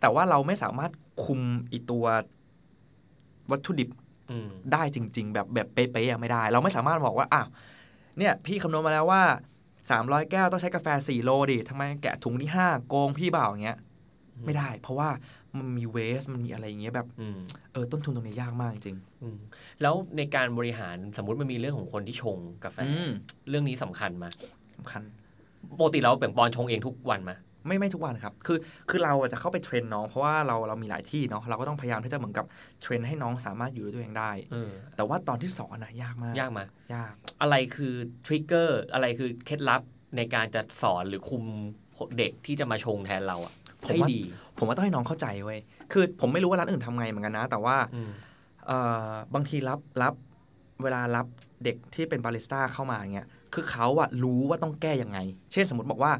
[0.00, 0.90] แต่ว่าเราไม่สามารถ
[1.24, 1.40] คุม
[1.72, 2.06] อีตัว
[3.50, 3.88] วัตถุดิบ
[4.30, 7.48] อืมได้จริง ๆ แบบแบบเป๊ะๆอะไม่ได้ เราไม่สามารถบอกว่าอ้าว
[8.20, 9.22] เนี่ยพี่คำนวณมาแล้วว่า
[9.90, 13.78] สามร้อยแก้วต้องใช้กาแฟสี่โลดิทำไมแกะถุงที่ห้าโกงพี่เปล่าอย่างเงี้ย
[14.44, 15.08] ไม่ได้ เพราะว่า
[15.56, 17.38] มันมีเวสมันมีอะไรอย่างเงี้ยแบบอืม
[17.72, 19.38] เออต้นทุนตรงนี้ยากมากจริงอืม
[19.82, 23.10] แล้วในการบริหารสมมติมันมีเรื่องของคนที่ชงกาแฟอืม
[23.48, 24.26] เรื่องนี้สำคัญไหม
[24.76, 25.02] สำคัญ
[25.78, 27.32] ปกติเราแบ่งปอนชงเองทุกวันไหม
[27.66, 28.58] ไม่ไม่ทุกวันครับ คือ
[28.90, 32.46] คือเราอะจะเข้าไป train น้อง เพราะว่าเราเรามีหลายที่เนาะเราก็ต้องพยายามที่จะเหมือนกับ
[32.82, 36.60] train ให้น้องสามารถอยู่ด้วยตัวเองได้เออแต่ว่าตอนที่สอนนะยากมาก ยากไหม
[36.94, 37.94] ยาก อะไรคือ
[38.26, 39.82] ทริกเกอร์อะไรคือเคล็ดลับ
[40.16, 41.44] ในการจะสอนหรือคุม
[42.18, 44.22] เด็กที่จะมาชงแทนเราอะผมให้ว่าดี
[44.58, 45.60] ผมว่าต้องให้น้องเข้าใจเว้ย
[45.92, 48.10] คือผมไม่รู้ว่าร้านอื่นทำไงเหมือนกันนะ แต่ว่าอืม
[48.66, 50.14] เอ่อบางทีรับรับ
[50.82, 51.26] เวลารับ
[51.64, 55.18] เด็กที่เป็นบาริสต้าเข้ามาอย่างเงี้ยคือเขาอะรู้ว่าต้องแก้ยังไง
[55.52, 56.12] เช่นสมมติบอกว่า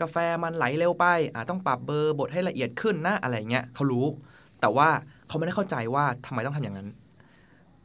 [0.00, 4.06] กาแฟมันไหลเร็วไปอะต้องปรับเบอร์บดให้ละเอียดขึ้นนะอะไรเงี้ยเขารู้
[4.60, 4.88] แต่ว่า
[5.28, 6.88] เขาไม่ได้เข้าใจว่าทำไมต้องทำอย่างนั้น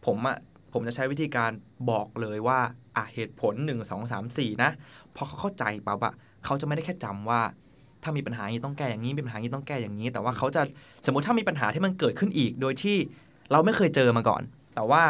[0.05, 0.37] ผมอะ
[0.73, 1.51] ผมจะใช้วิธีการ
[1.89, 2.59] บอกเลยว่า
[2.95, 4.71] อะเหตุผล 1 2 3 4 นะ
[5.15, 6.13] พอเขาเข้าใจปั๊บอะ
[6.45, 7.41] เขาจะไม่ได้แค่จำว่า
[8.03, 10.61] ถ้ามีปัญหาอย่างนี้ต้องแก้อย่างนี้มีปัญหาอย่างนี้ต้องแก้อย่างนี้ แต่ว่าเขาจะ
[11.05, 12.97] สมมติถ้ามีปัญหาที่มันเกิดขึ้นอีก โดยที่
[13.51, 14.41] เราไม่เคยเจอมาก่อน
[14.75, 15.03] แต่ว่า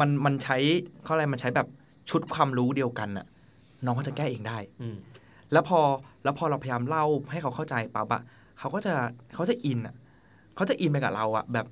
[0.00, 0.56] มันมันใช้
[1.04, 1.66] เขาอะไรมันใช้แบบ
[2.10, 3.26] ชุดความรู้เดียวกันน่ะ
[3.84, 4.86] น้องเขาจะแก้เองได้อื
[5.52, 5.80] แล้วพอ
[6.24, 8.22] แล้วพอเราพยายามเล่าให้เขาเข้าใจปั๊บอะ
[8.58, 8.94] เขาก็จะ
[9.34, 9.94] เขาจะอินอะ
[10.54, 11.66] เขาจะอินไปกับเราอะแบบ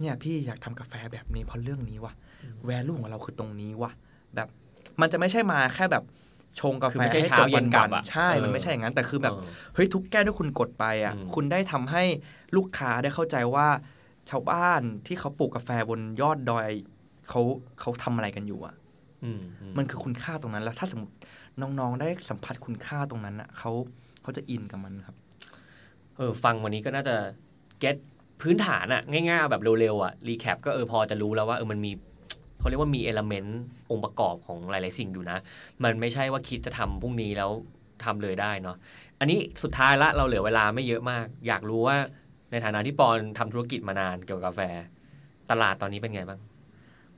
[0.00, 2.12] เนี่ยพี่อยากทำกาแฟแบบนี้เพราะเรื่องนี้วะ
[2.64, 3.92] แวลูของเราคือตรงนี้วะ
[4.34, 4.48] แบบ
[5.00, 6.04] มันจะไม่ใช่มาแค่แบบ
[6.60, 12.02] ชงกาคือแฟไม่ใช่ให้เช้าจบเย็นกลับวัอะๆใช่เออมันไม่ใช่อย่างนั้น แต่คือแบบเออเฮ้ยทุกแก้วที่คุณกดไปอะอืมคุณได้ทำให้
[12.56, 13.66] ลูกค้าได้เข้าใจว่า
[14.30, 16.68] ชาวบ้านที่เขาปลูกกาแฟบนยอดดอย
[17.28, 17.40] เขา
[17.80, 18.74] เขาทำอะไรกันอยู่อะ
[19.24, 21.14] อืมอืมมันคือคุณค่าตรงนั้นแล้ว ถ้าสมมติ
[21.60, 23.72] น้องๆ ได้สัมผัสคุณค่าตรงนั้นอะเขา
[24.22, 25.16] เขาจะอินกับมันครับ
[26.16, 27.16] เออฟังวันนี้ก็น่าจะ
[27.82, 27.96] get
[28.42, 31.92] พื้นฐานอะง่ายๆแบบเร็วๆอะรีแคปก็เออพอจะรู้แล้วว่าเออมันมี
[32.58, 35.38] เขาเรียกว่ามีเอลเมนต์องค์ประกอบของหลายๆสิ่งอยู่นะ
[35.84, 37.50] มันไม่ใช่ว่าคิดจะทำพรุ่งนี้แล้ว
[38.04, 38.76] ทำเลยได้เนาะ
[39.20, 41.96] อันนี้สุดท้ายละเราเหลือเวลาไม่เยอะมาก อยากรู้ว่า
[42.50, 44.60] ในฐานะที่ปอนทำธุรกิจมานานเกี่ยวกับกาแฟ
[45.50, 46.40] ตลาดตอนนี้เป็นไงบ้าง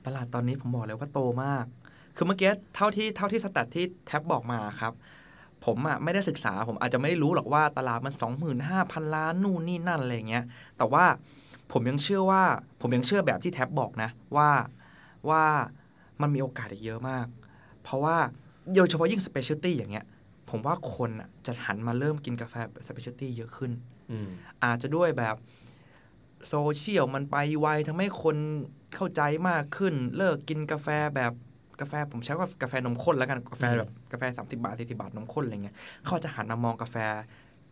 [0.05, 1.65] ตลาดตอนนี้ผมบอกเลยว่าโตมาก
[2.17, 4.93] คือเมื่อกี้เท่าที่เท่าที่สแตทที่แท็บบอกมาครับ
[5.65, 8.13] ผมอะไม่ได้ศึกษา ผมอาจจะไม่ได้รู้หรอกว่าตลาดมัน
[8.59, 10.45] 25,000 ล้านนู่นนี่นั่นอะไรอย่างเงี้ย
[10.77, 11.05] แต่ว่า
[11.71, 12.43] ผมยังเชื่อว่า
[12.81, 14.49] ผมยังเชื่อแบบที่แท็บบอกนะ ว่า
[15.29, 15.43] ว่า
[16.21, 17.25] มันมีโอกาสอีกเยอะมาก
[17.83, 18.17] เพราะว่า
[18.75, 20.05] โดยเฉพาะยิ่ง specialty อย่างเงี้ย
[20.49, 22.55] ผมว่าคนอะจะหันมาเริ่มกินกาแฟ
[22.87, 23.71] specialty เยอะขึ้น
[24.11, 24.29] อืม
[24.63, 25.35] อาจจะด้วยแบบ
[26.47, 28.37] โซเชียลมันไปไวทำให้คน
[28.95, 31.33] เข้าใจมากขึ้น เลิกกินกาแฟแบบ
[31.79, 36.95] กาแฟผมใช้ว่ากาแฟนมข้นแล้วกันกาแฟแบบกาแฟสามสิบาทสี่สิบาทนมข้นอะไรเงี้ยเขาจะหันมามองกาแฟ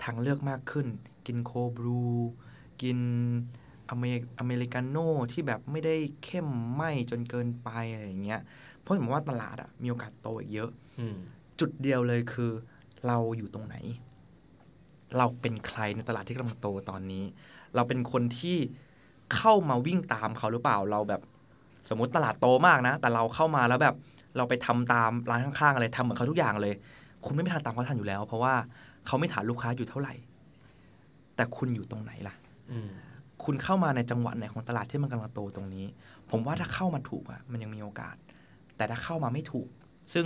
[0.03, 0.87] ทางเลือกมากขึ้น
[1.27, 2.03] กิน cold brew
[2.81, 2.99] กิน
[3.89, 4.03] อเม
[4.39, 8.41] อเมริกาโน่ที่แบบไม่ได้เข้มไหมจนเกินไปอะไรอย่างเงี้ย
[8.79, 11.17] เพราะผมว่าตลาดอะมีโอกาสโตอีกเยอะอืม
[11.59, 12.51] จุดเดียวเลยคือ
[13.07, 13.75] เราอยู่ตรงไหน
[15.17, 17.23] เราเป็นใครในตลาดที่กำลังโตตอนนี้
[17.75, 18.57] เราเป็นคนที่
[19.35, 21.21] เข้ามาวิ่งตามเขาหรือเปล่าเราแบบ
[21.89, 23.95] สมมติตลาดโตมากนะ แต่เราเข้ามาแล้วแบบ
[24.37, 26.73] เราไปทำตามร้านข้างๆอะไรทำเหมือนเขาทุกอย่างเลย
[27.25, 28.53] คุณไม่มีทางตามเขาทันอยู่แล้ว เพราะว่า
[29.05, 30.13] เขาไม่ฐานลูกค้าอยู่เท่าไหร่
[31.35, 32.35] แต่คุณอยู่ตรงไหนล่ะ
[32.71, 32.89] อืม
[33.43, 35.85] คุณเข้ามาในจังหวะไหนของตลาดที่มันกำลังโตตรงนี้
[36.29, 38.15] ผมว่าถ้าเข้ามาถูกอะมันยังมีโอกาส
[38.77, 39.67] แต่ถ้าเข้ามาไม่ถูก
[40.13, 40.25] ซึ่ง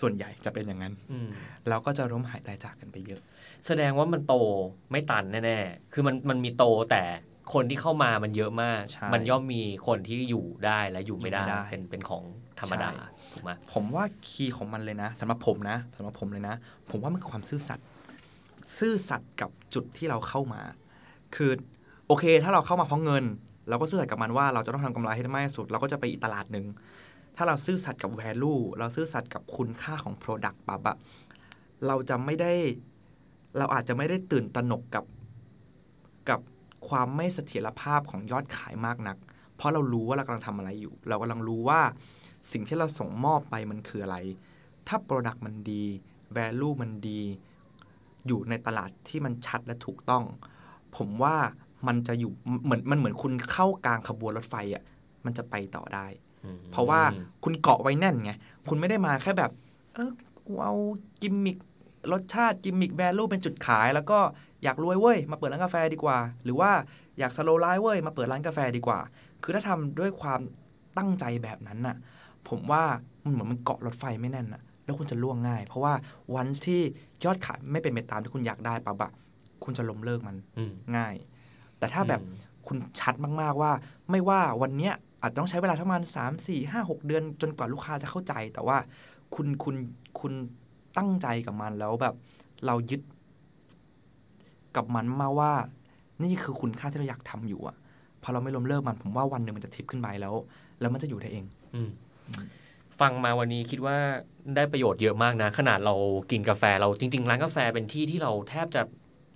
[0.00, 1.30] ส่วนใหญ่จะเป็นอย่างนั้นอืม
[1.68, 3.20] เราก็จะล้มหายตายจากกันไปเยอะ
[3.66, 4.34] แสดงว่ามันโต
[4.90, 7.02] ไม่ตันแน่ๆ คือมันมันมีโตแต่
[7.52, 12.22] คนที่เข้ามามันเยอะมาก ใช่มันย่อมมีคนที่อยู่ได้และอยู่ไม่ได้ อยู่ไม่ได้เป็นเป็นของ
[12.60, 16.54] ธรรมดาใช่ ถูกไหมผมว่าคีย์ของมันเลยนะสำหรับผมนะสำหรับผมเลยนะ
[16.90, 17.86] ผมว่ามันคือความซื่อสัตย์
[18.78, 20.60] ซื่อสัตย์กับจุดที่เราเข้ามา
[21.34, 21.50] คือ
[22.06, 23.24] โอเค ถ้าเราเข้ามาเพราะเงิน
[23.68, 26.66] เราก็ซื่อสัตย์กับมันว่าเราจะต้องทำกำไรให้ได้มากที่สุด เราก็จะไปอีกตลาดหนึ่ง
[27.36, 30.96] ถ้าเราซื่อสัตย์กับ value เราซื่อสัตย์กับคุณค่าของ product ปั๊บอะ
[31.86, 32.52] เราจะไม่ได้
[33.58, 35.04] เราอาจจะไม่ได้ตื่นตระหนกกับ
[36.28, 36.40] กับ
[36.88, 39.16] ความไม่เสถียรภาพของยอดขายมากนัก
[39.56, 41.80] เพราะเรารู้ว่าเรากำลังทำอะไรอยู่ เรากำลังรู้ว่า
[42.52, 44.16] สิ่งที่เราส่งมอบไปมันคืออะไร
[44.88, 45.84] ถ้า Product มันดี
[46.36, 47.20] Value มันดี
[48.26, 50.24] อยู่ในตลาดที่มันชัดและถูกต้อง
[50.96, 51.36] ผมว่า
[51.86, 52.32] มันจะอยู่
[52.64, 54.82] เหมือนมันเหมือนคุณเข้ากลางขบวนรถไฟอะ
[55.24, 56.06] มันจะไปต่อได้
[56.44, 57.00] อืมเพราะว่า
[57.44, 58.32] คุณเกาะไว้แน่นไง
[58.68, 59.50] คุณไม่ได้มาแค่แบบ
[59.94, 60.10] เออ
[60.46, 60.74] กูเอา
[61.22, 61.56] กิมมิค
[62.12, 64.18] รสชาติกิมมิคแวลูเป็นจุดขาย แล้วก็
[64.64, 66.70] อยากรวยเว้ยมาเปิดร้านกาแฟดีกว่า หรือว่า
[67.18, 69.00] อยากสโลไลฟ์เว้ยมาเปิดร้านกาแฟดีกว่า
[69.42, 70.40] คือถ้าทำด้วยความ
[70.98, 71.96] ตั้งใจแบบนั้นน่ะ
[72.48, 72.84] ผมว่า
[73.24, 75.92] มันเหมือนมันเกาะรถไฟไม่แน่นน่ะ แล้วคุณจะล่วงง่าย เพราะว่า
[76.34, 76.80] วันที่
[77.24, 79.12] ยอดขายไม่เป็นไปตามที่คุณอยากได้ปั๊บอะ
[79.64, 81.14] คุณจะล้มเลิกมันอืมง่าย
[81.78, 82.36] แต่ถ้าแบบอืม
[82.66, 83.72] คุณชัดมากๆว่า
[84.10, 88.76] ไม่ว่าวันเนี้ยอาจต้องใช้เวลาประมาณสามสี่ห้าหกเดือน จนกว่าลูกค้าจะเข้าใจ แต่ว่า
[89.34, 89.76] คุณคุณ
[90.20, 90.32] คุณ
[90.96, 92.14] ตั้งใจกับมันแล้วแบบ
[92.66, 93.00] เรายึด
[94.76, 95.52] กับมันมาว่า
[96.22, 97.76] นี่คือคุณค่าที่เราอยากทำอยู่อะ
[98.22, 100.34] พอเราไม่ล้มเลิกมันผมว่าวันหนึ่งมันจะทิปขึ้นไปแล้ว
[100.80, 101.44] แล้วมันจะอยู่ได้เอง
[101.74, 101.90] อืม
[103.00, 103.96] ฟังมาวันนี้คิดว่า
[104.56, 105.94] ได้ประโยชน์เยอะมากนะ ขนาดเรา
[106.30, 108.82] กินกาแฟเราจริง ๆ ร้านกาแฟเป็นที่ที่เราแทบจะ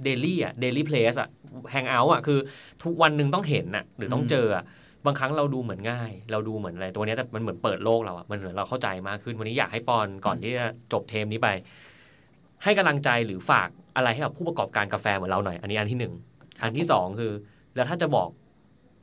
[0.04, 1.28] เดลี่อะเดลี่เพลสอะ
[1.70, 2.38] แฮงเอาท์อะคือ
[2.84, 4.64] ทุกวันหนึ่งต้องเห็นอะ หรือต้องเจออะ
[5.06, 11.48] บางครั้งเราดูเหมือนง่าย เราดูเหมือนอะไรตัวเนี้ยแต่มันเหมือนเปิดโลกเราอะมันเหมือนเราเข้าใจมากขึ้นวันนี้อยากให้ปอนก่อนที่จะจบเทมนี้ไป
[12.62, 16.12] ให้กำลังใจหรือฝาก อะไรให้กับผู้ประกอบการกาแฟเหมือนเราหน่อย อันนี้อันที่หนึ่ง
[16.62, 17.32] อันที่สองคือ
[17.76, 18.28] แล้วถ้าจะบอก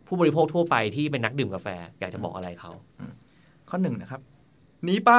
[0.08, 1.68] ผู้บริโภคทั่วไปที่เป็นนักดื่มกาแฟ
[2.00, 2.72] อยากจะบอกอะไรเขา
[3.70, 4.22] ข้อหนึ่งนะครับ
[4.86, 5.12] หนีไป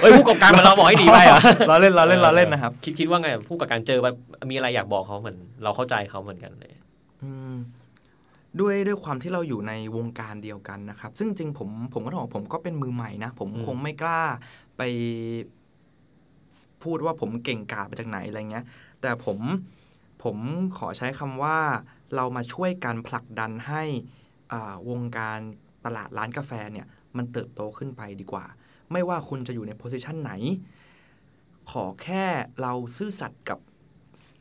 [0.00, 4.14] เอ้ยผู้ประกอบการเหมือนเราบอกให้ดีไปเหรอะเราเล่นเราเล่นเราเล่นนะครับ คิดคิดว่าไงผู้ประกอบการเจอแบบ
[4.50, 6.72] มีอะไรอยากบอกเขาเหมือนเราเข้าใจเขาเหมือนกันเลย
[7.22, 7.54] อืม
[8.60, 14.22] ด้วยด้วยความที่เราอยู่ในวงการเดียวกันนะครับ ซึ่งจริงผมผมก็ต้องบอกผมก็เป็นมือใหม่นะ ผมอืมคงไม่กล้า
[14.76, 14.82] ไป
[16.84, 18.64] พูดว่าผมเก่งกาจมาจากไหนอะไรเงี้ย
[19.00, 19.38] แต่ผม
[20.22, 20.36] ผม
[20.78, 21.58] ขอใช้คำว่า
[22.16, 23.82] เรามาช่วยกันผลักดันให้
[24.52, 25.38] อ่าวงการ
[25.84, 28.44] ตลาดร้านกาแฟเนี่ยมันเติบโตขึ้นไปดีกว่า
[28.92, 30.32] ไม่ว่าคุณจะอยู่ในโพสิชันไหน
[31.70, 32.24] ขอแค่
[32.62, 33.60] เราซื่อสัตย์กับ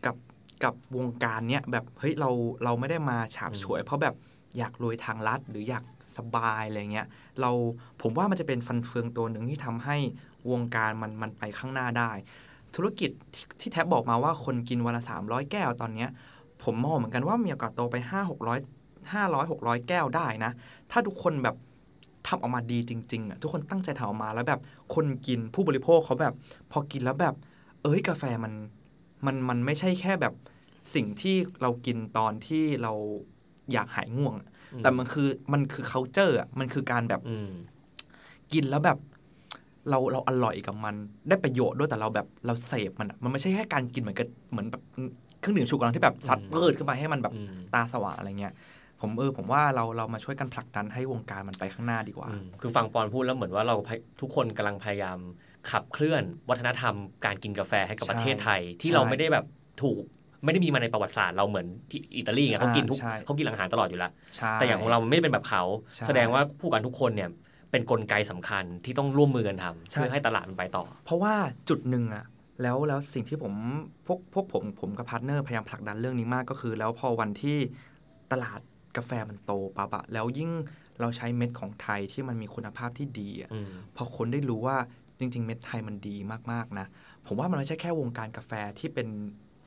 [0.05, 0.15] กับ
[0.63, 2.29] กับวงการเนี้ยแบบเฮ้ยเรา
[2.63, 4.15] เราไม่ได้มาฉาบฉวย เพราะแบบ
[4.57, 5.83] อยากรวยทางลัดหรืออยาก
[6.17, 7.07] สบายอะไรเงี้ย
[7.41, 7.51] เรา
[8.01, 9.97] ผมว่ามันจะเป็นฟันเฟืองตัวหนึ่งที่ทำให้
[10.51, 12.11] วงการมันมันไปข้างหน้าได้
[12.75, 16.09] ธุรกิจที่ที่แท็บบอกมาว่าคนกินวันละ 300 แก้วตอนเนี้ย
[16.63, 20.51] ผมมองเหมือนกันว่ามีโอกาสโตไป 5 600 500 600 แก้วได้นะ
[20.91, 21.55] ถ้าทุกคนแบบ
[22.27, 24.61] ทำออกมาดีจริงๆอะทุกคนตั้งใจทำออกมาแล้วแบบ
[24.95, 26.33] คนกินผู้บริโภคเขาแบบ
[26.71, 27.35] พอกินแล้วแบบ
[27.83, 28.53] เอ้ยกาแฟมัน
[29.25, 30.33] มันมันไม่ใช่แค่แบบ
[30.95, 32.93] สิ่งที่เรากินตอนที่เรา
[33.71, 34.47] อยากหายง่วงอะ
[34.83, 37.51] แต่มันคือมันคือ culture อะมันคือการแบบอืม
[38.53, 38.97] กินแล้วแบบ
[39.89, 40.95] เราเราอร่อยกับมัน
[41.29, 44.81] ได้ประโยชน์ด้วยแต่เราแบบเราเสพมันอะมันไม่ใช่แค่การกินเหมือนกับเหมือนแบบ
[45.39, 48.53] เครื่องดื่มชูกำลังที่แบบซัดอืมเปิดขึ้นไปให้มันแบบอืมตาสว่างอะไรเงี้ย
[49.01, 55.17] ผมเออผมว่าเราเรามาช่วยกันผลักดันให้วงการมันไปข้างหน้าดีกว่าอืมคือฟังปอนพูดแล้วเหมือนว่าเราพยทุกคนกำลังพยายาม
[55.71, 59.45] ขับเคลื่อนวัฒนธรรมการกินกาแฟให้กับใช่ประเทศไทย ที่ใช่เราไม่ได้แบบ
[59.81, 60.03] ถูก
[60.43, 65.63] ไม่ได้มีมาในประวัติศาสตร์เราเหมือนที่อิตาลีไงเขากินทุกอ่าใช่เขากินอาหารตลอดอยู่แล้วใช่แต่อย่างของเรามันไม่ได้เป็นแบบเขา
[65.95, 67.29] ใช่แสดงว่าผู้ประกอบการทุกคนเนี่ย
[67.71, 71.33] เป็นกลไกสำคัญที่ต้องร่วมมือกันทำใช่เพื่อให้ตลาดมันไปต่อ เพราะว่า
[71.69, 72.25] จุดหนึ่งอะ
[72.61, 73.53] แล้วแล้วสิ่งที่ผม
[74.07, 77.57] พวกพวกผมผมกับ partner พยายามผลักดันเรื่องนี้มากก็คือ แล้วพอวันที่
[78.31, 78.59] ตลาด
[78.97, 80.51] กาแฟมันโตปั๊บอะแล้วยิ่ง
[80.99, 84.77] เราใช้เม็ดของไทยที่มันมีคุณภาพที่ดีอะอืมพอคนได้รู้ว่า
[85.19, 86.15] จริง ๆ เม็ดไทยมันดี
[86.51, 86.87] มากๆนะ
[87.27, 89.07] ผมว่ามันไม่ใช่แค่วงการกาแฟที่เป็น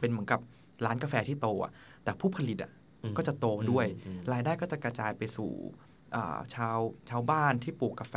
[0.01, 0.41] เป็นเหมือนกับ
[0.87, 1.73] ร้านกาแฟที่โตอะ
[2.05, 2.71] แต่ผู้ผลิตอะ
[3.03, 5.90] อืมก็จะโตด้วยอืมรายได้ก็จะกระจายไปสู่อ่า
[6.55, 6.77] ชาว
[7.11, 8.17] ชาวบ้านที่ปลูกกาแฟ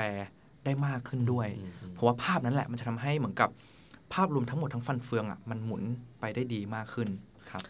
[0.66, 3.50] ได้มากขึ้นด้วยอืมอืมเพราะว่าภาพนั้นแหละมันจะทำให้เหมือนกับ
[4.14, 5.84] ภาพรวมทั้งหมดทั้งฟันเฟืองอะมันหมุน
[6.20, 7.08] ไปได้ดีมากขึ้น
[7.52, 7.64] ครับ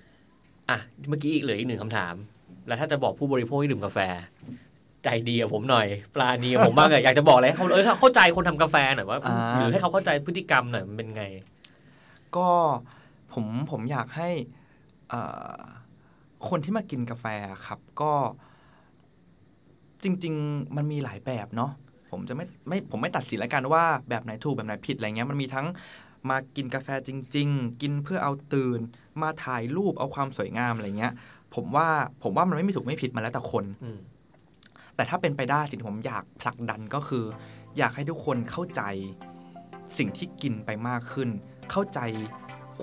[0.70, 0.78] อะ
[1.10, 2.16] เมื่อกี้อีกเหลืออีกหนึ่งคำถาม
[2.68, 4.00] แล้วถ้าจะบอกผู้บริโภคที่ดื่มกาแฟ
[5.04, 11.24] ใจดีกับผมหน่อย ปลาดีกับผมบ้างอะอยากจะบอกอะไรให้เขาเออเข้าใจคนทำกาแฟหน่อยว่าอ่าหรือให้เขาเข้าใจพฤติกรรมหน่อยมันเป็นไง
[12.36, 12.50] ก็
[13.34, 14.30] ผมผมอยากให้
[15.10, 15.22] เอ่
[15.56, 15.62] อ
[16.50, 17.26] คนที่มากินกาแฟ
[17.66, 18.12] ครับ ก็
[20.04, 21.72] จริง ๆ มันมีหลายแบบเนาะ
[22.12, 25.68] ผมจะไม่ไม่ผมไม่ตัดสินแล้วกันว่าแบบไหนถูกแบบไหนผิดอะไรเงี้ยมันมีทั้ง
[26.30, 28.80] มากินกาแฟจริง ๆ กินเพื่อเอาตื่น
[29.22, 31.14] มาถ่ายรูปเอาความสวยงามอะไรเงี้ย
[31.56, 31.88] ผมว่า
[32.24, 33.98] ผมว่ามันไม่มีถูกไม่ผิดมาแล้วแต่คนอืม
[34.96, 37.26] แต่ถ้าเป็นไปได้สิ่งที่ผมอยากผลักดันก็คือ
[37.78, 38.82] อยากให้ทุกคนเข้าใจ
[39.98, 41.30] สิ่งที่กินไปมากขึ้น
[41.72, 42.00] เข้าใจ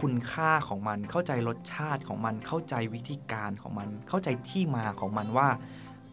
[0.00, 5.48] คุณค่าของมัน เข้าใจรสชาติของมัน เข้าใจวิธีการของมัน เข้าใจที่มาของมันว่า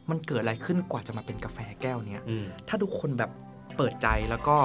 [0.10, 3.32] มันเกิดอะไรขึ้นกว่าจะมาเป็นกาแฟแก้วเนี้ยอืมถ้าทุกคนแบบ
[3.78, 4.58] เปิดใจแล้วก็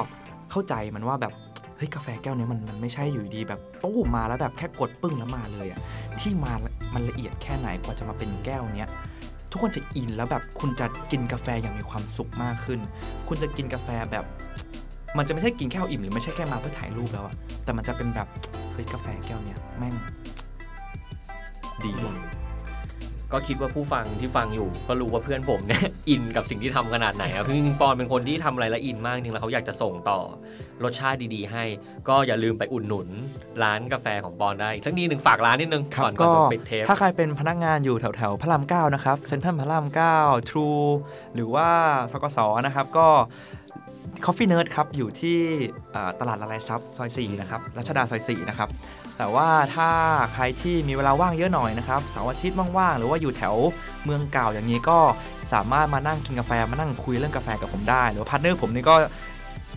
[0.51, 1.33] เข้าใจมันว่าแบบ
[1.77, 5.81] เฮ้ยกาแฟแก้วเนี้ยมันมันไม่ใช่อยู่ดีแบบตู้มมาแล้วแบบแค่กดปึ้งแล้วมาเลยอะ
[6.21, 6.53] ที่มา
[6.95, 8.91] มันละเอียดแค่ไหนกว่าจะมาเป็นแก้วเนี้ย
[9.51, 12.81] ทุกคนจะอินแล้วแบบคุณจะกินกาแฟอย่างมีความสุขมากขึ้น
[13.29, 14.25] คุณจะกินกาแฟแบบ
[15.19, 17.35] มันจะไม่ใช่กินแค่เอาอิ่มหรือไม่ใช่แค่มาเพื่อถ่ายรูปแล้วอะ
[17.65, 18.29] แต่มันจะเป็นแบบ
[18.73, 19.95] เฮ้ยกาแฟแก้วเนี้ยแม่ง
[21.85, 22.42] ดีว่ะ
[23.33, 30.19] ก็คิดว่าผู้ฟังที่ฟังอยู่ ก็รู้ว่าเพื่อนผมเนี่ยอินกับสิ่งที่ทำขนาดไหนครับจริงๆปอนเป็นคนที่ทำอะไรแล้วอินมากจริงๆแล้วเขาอยากจะส่งต่อ
[30.85, 31.65] รสชาติดีๆ ให้
[32.09, 33.09] ก็อย่าลืมไปอุดหนุน
[33.63, 40.17] ร้านกาแฟของปอนได้อีกสักนิดหนึ่งฝากร้านนิดนึงครับก่อนก่อนก็จะปิดเทปถ้าใครเป็นพนักงานอยู่แถวแถวๆพระรามเก้านะครับเซ็นทรัลพระรามเก้า
[40.51, 40.69] ทรู
[41.35, 41.69] หรือว่า
[42.13, 43.09] ทกสนะครับก็
[44.25, 45.39] Coffee Nerd ครับอยู่ที่
[45.95, 48.69] อ่าตลาดละลายซับซอย4นะครับรัชดาซอย4นะครับ
[49.23, 49.91] แต่ว่าถ้า
[50.35, 53.57] ใครที่มีเวลาว่างเยอะหน่อยนะครับเสาร์อาทิตย์ว่างๆหรือว่าอยู่แถว
[54.05, 54.99] เมืองเก่าอย่างนี้ก็
[55.53, 58.95] สามารถมานั่งกินกาแฟมานั่งคุยเรื่องกาแฟกับผมได้ หรือ partner ผมนี่ก็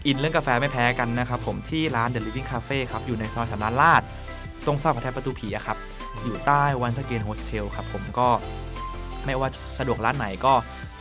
[0.06, 4.02] in เรื่องกาแฟไม่แพ้กันนะครับผมที่ร้าน The Living Cafe ครับอยู่ในซอยสำราญราษฎร์
[4.66, 5.78] ตรงซอยพระแทยประตูผีครับ
[6.24, 8.28] อยู่ใต้ Once Again Hostel ครับผมก็
[9.26, 10.54] ไม่ว่าสะดวกร้านไหนก็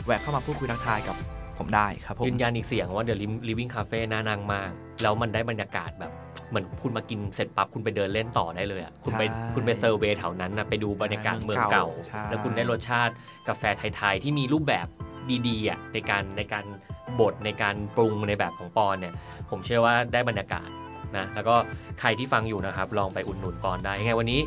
[0.05, 1.15] แวะเข้ามาพูดคุยทักทายกับ
[1.57, 3.15] ผมได้ครับผมยืนยันอีกเสียงว่า The
[3.47, 4.69] Living Cafe น่านั่งมาก
[5.01, 6.11] แล้วมันได้บรรยากาศแบบ
[6.49, 13.13] เหมือนคุณมากินเสร็จปั๊บคุณไปเดินเล่นต่อได้เลยอะคุณไปใช่คุณไป survey แถวนั้นนะไปดูบรรยากาศเมืองเก่าใช่แล้วคุณได้รสชาติ
[13.47, 14.87] กาแฟไทยๆที่มีรูปแบบ
[15.47, 16.65] ดีๆอะในการในการ
[17.19, 19.13] บดในการปรุงในแบบของปอนเนี่ย
[19.49, 20.69] ผมเชื่อว่าได้บรรยากาศ
[21.17, 21.55] นะแล้วก็
[21.99, 24.41] ใครที่ฟังอยู่นะครับ ลองไปอุดหนุนปอนได้ยังไงวันนี้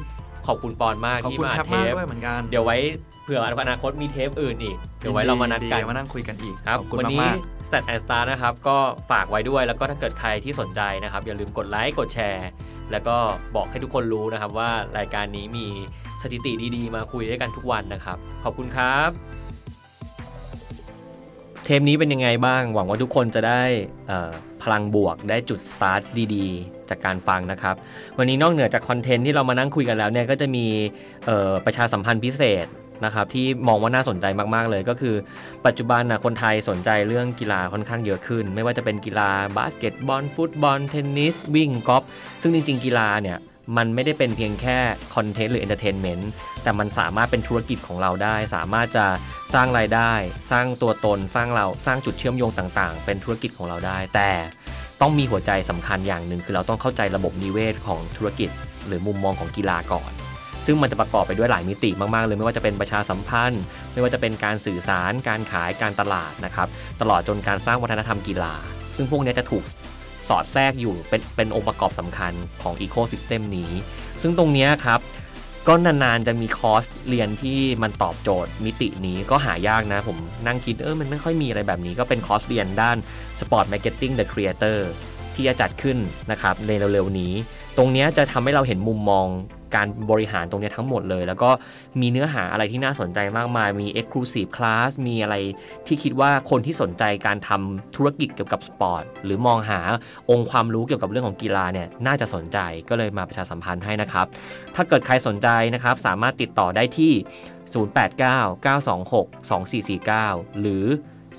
[0.49, 2.77] ขอบคุณปอนมากขอบที่คุณมาครับเทมากปด้วยเหมือนกันเดี๋ยวไว้
[3.25, 7.37] เผื่ออนาคตมีเทปอื่นอีกเดี๋ยวไว้เรามานัดกันดีๆมานั่งคุยกันอีกครับขอบคุณวันนี้ มาก
[7.69, 8.77] s t a t and Star นะครับ ก็
[9.11, 12.49] ฝากไว้ด้วยแล้วก็ถ้าเกิดใครที่สนใจนะครับ อย่าลืมกดไลค์กดแชร์
[12.93, 13.17] แล้วก็
[13.57, 15.67] บอกให้ทุกคนรู้นะครับว่ารายการนี้มี
[16.23, 19.11] สถิติดีๆ มาคุยด้วยกันทุกวันนะครับ ขอบคุณครับ
[21.71, 23.63] เทปนี้เป็นยังไงบ้าง หวังว่าทุกคนจะได้
[24.63, 26.01] พลังบวกได้จุดสตาร์ท
[26.35, 27.75] ดีๆ จากการฟังนะครับ
[28.19, 30.67] วันนี้นอกเหนือจาก content ที่เรามานั่งคุยกันแล้วเนี่ยก็จะมี
[31.65, 32.67] ประชาสัมพันธ์พิเศษ
[33.05, 35.15] นะครับที่มองว่าน่าสนใจมากๆเลยก็คือ
[35.67, 42.05] ปัจจุบันนะคนไทยสนใจเรื่องกีฬาค่อนข้างเยอะขึ้น ไม่ว่าจะเป็นกีฬาบาสเกตบอลฟุตบอลเทนนิสวิ่งกอล์ฟ
[42.43, 43.39] ซึ่งจริงๆ กีฬาเนี่ย
[43.77, 44.79] มันไม่ได้เป็นเพียงแค่
[45.15, 46.31] content หรือ entertainment
[46.63, 49.07] แต่มันสามารถเป็นธุรกิจของเราได้ สามารถจะ
[49.55, 50.13] สร้างรายได้
[50.51, 54.31] สร้างตัวตน สร้างเราสร้างจุดเชื่อมโยงต่าง ๆ เป็นธุรกิจของเราได้ แต่
[55.01, 58.51] ต้องมีหัวใจสำคัญอย่างหนึ่ง คือเราต้องเข้าใจระบบนิเวศของธุรกิจ
[58.87, 60.11] หรือมุมมองของกีฬาก่อน
[60.67, 63.63] ซึ่งมันจะประกอบไปด้วยหลายมิติมากๆเลยไม่ว่าจะเป็นประชาสัมพันธ์
[63.93, 66.69] ไม่ว่าจะเป็นการสื่อสาร การขายการตลาดนะครับ
[67.01, 68.55] ตลอดจนการสร้างวัฒนธรรมกีฬา
[68.97, 69.65] ซึ่งพวกนี้จะถูก
[70.29, 73.71] สอดแทรกอยู่เป็นเป็นองค์ประกอบสำคัญของอีโค y ิสเต็มนี้
[74.23, 75.01] ซึ่งตรงนี้ครับ
[75.69, 80.17] ก็นานๆจะมีคอร์สเรียนที่มันตอบโจทย์มิตินี้ก็หายากนะ ผม
[80.47, 82.97] นั่งคิดเออมันไม่ค่อยมีอะไรแบบนี้ ก็เป็นคอร์สเรียนด้าน
[83.41, 84.79] Sport Marketing the Creator
[85.35, 85.99] ที่จะจัดขึ้น
[86.31, 87.33] นะครับในเร็วๆนี้
[87.77, 89.27] ตรงนี้จะทำให้เราเห็นมุมมอง
[89.75, 91.51] การบริหารตรงนี้ทั้งหมดเลย แล้วก็
[92.01, 95.37] มีเนื้อหาอะไรที่น่าสนใจมากมาย มี Exclusive Class มีอะไร
[95.87, 99.81] ที่คิดว่าคนที่สนใจการทำธุรกิจเกี่ยวกับสปอร์ตหรือมองหา
[100.31, 102.59] องค์ความรู้เกี่ยวกับเรื่องของกีฬาเนี่ยน่าจะสนใจ
[102.89, 104.27] ก็เลยมาประชาสัมพันธ์ให้นะครับ
[104.75, 107.13] ถ้าเกิดใครสนใจนะครับสามารถติดต่อได้ที่
[107.73, 110.85] 089-926-2449 หรือ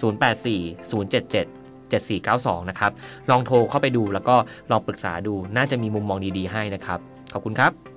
[0.02, 1.60] 084-077
[1.90, 2.92] 7492 นะครับ
[3.30, 4.36] ลองโทรเข้าไปดูแล้วก็
[4.72, 7.00] ลองปรึกษาดู น่าจะมีมุมมองดีๆให้นะครับ
[7.34, 7.89] ขอบคุณครับ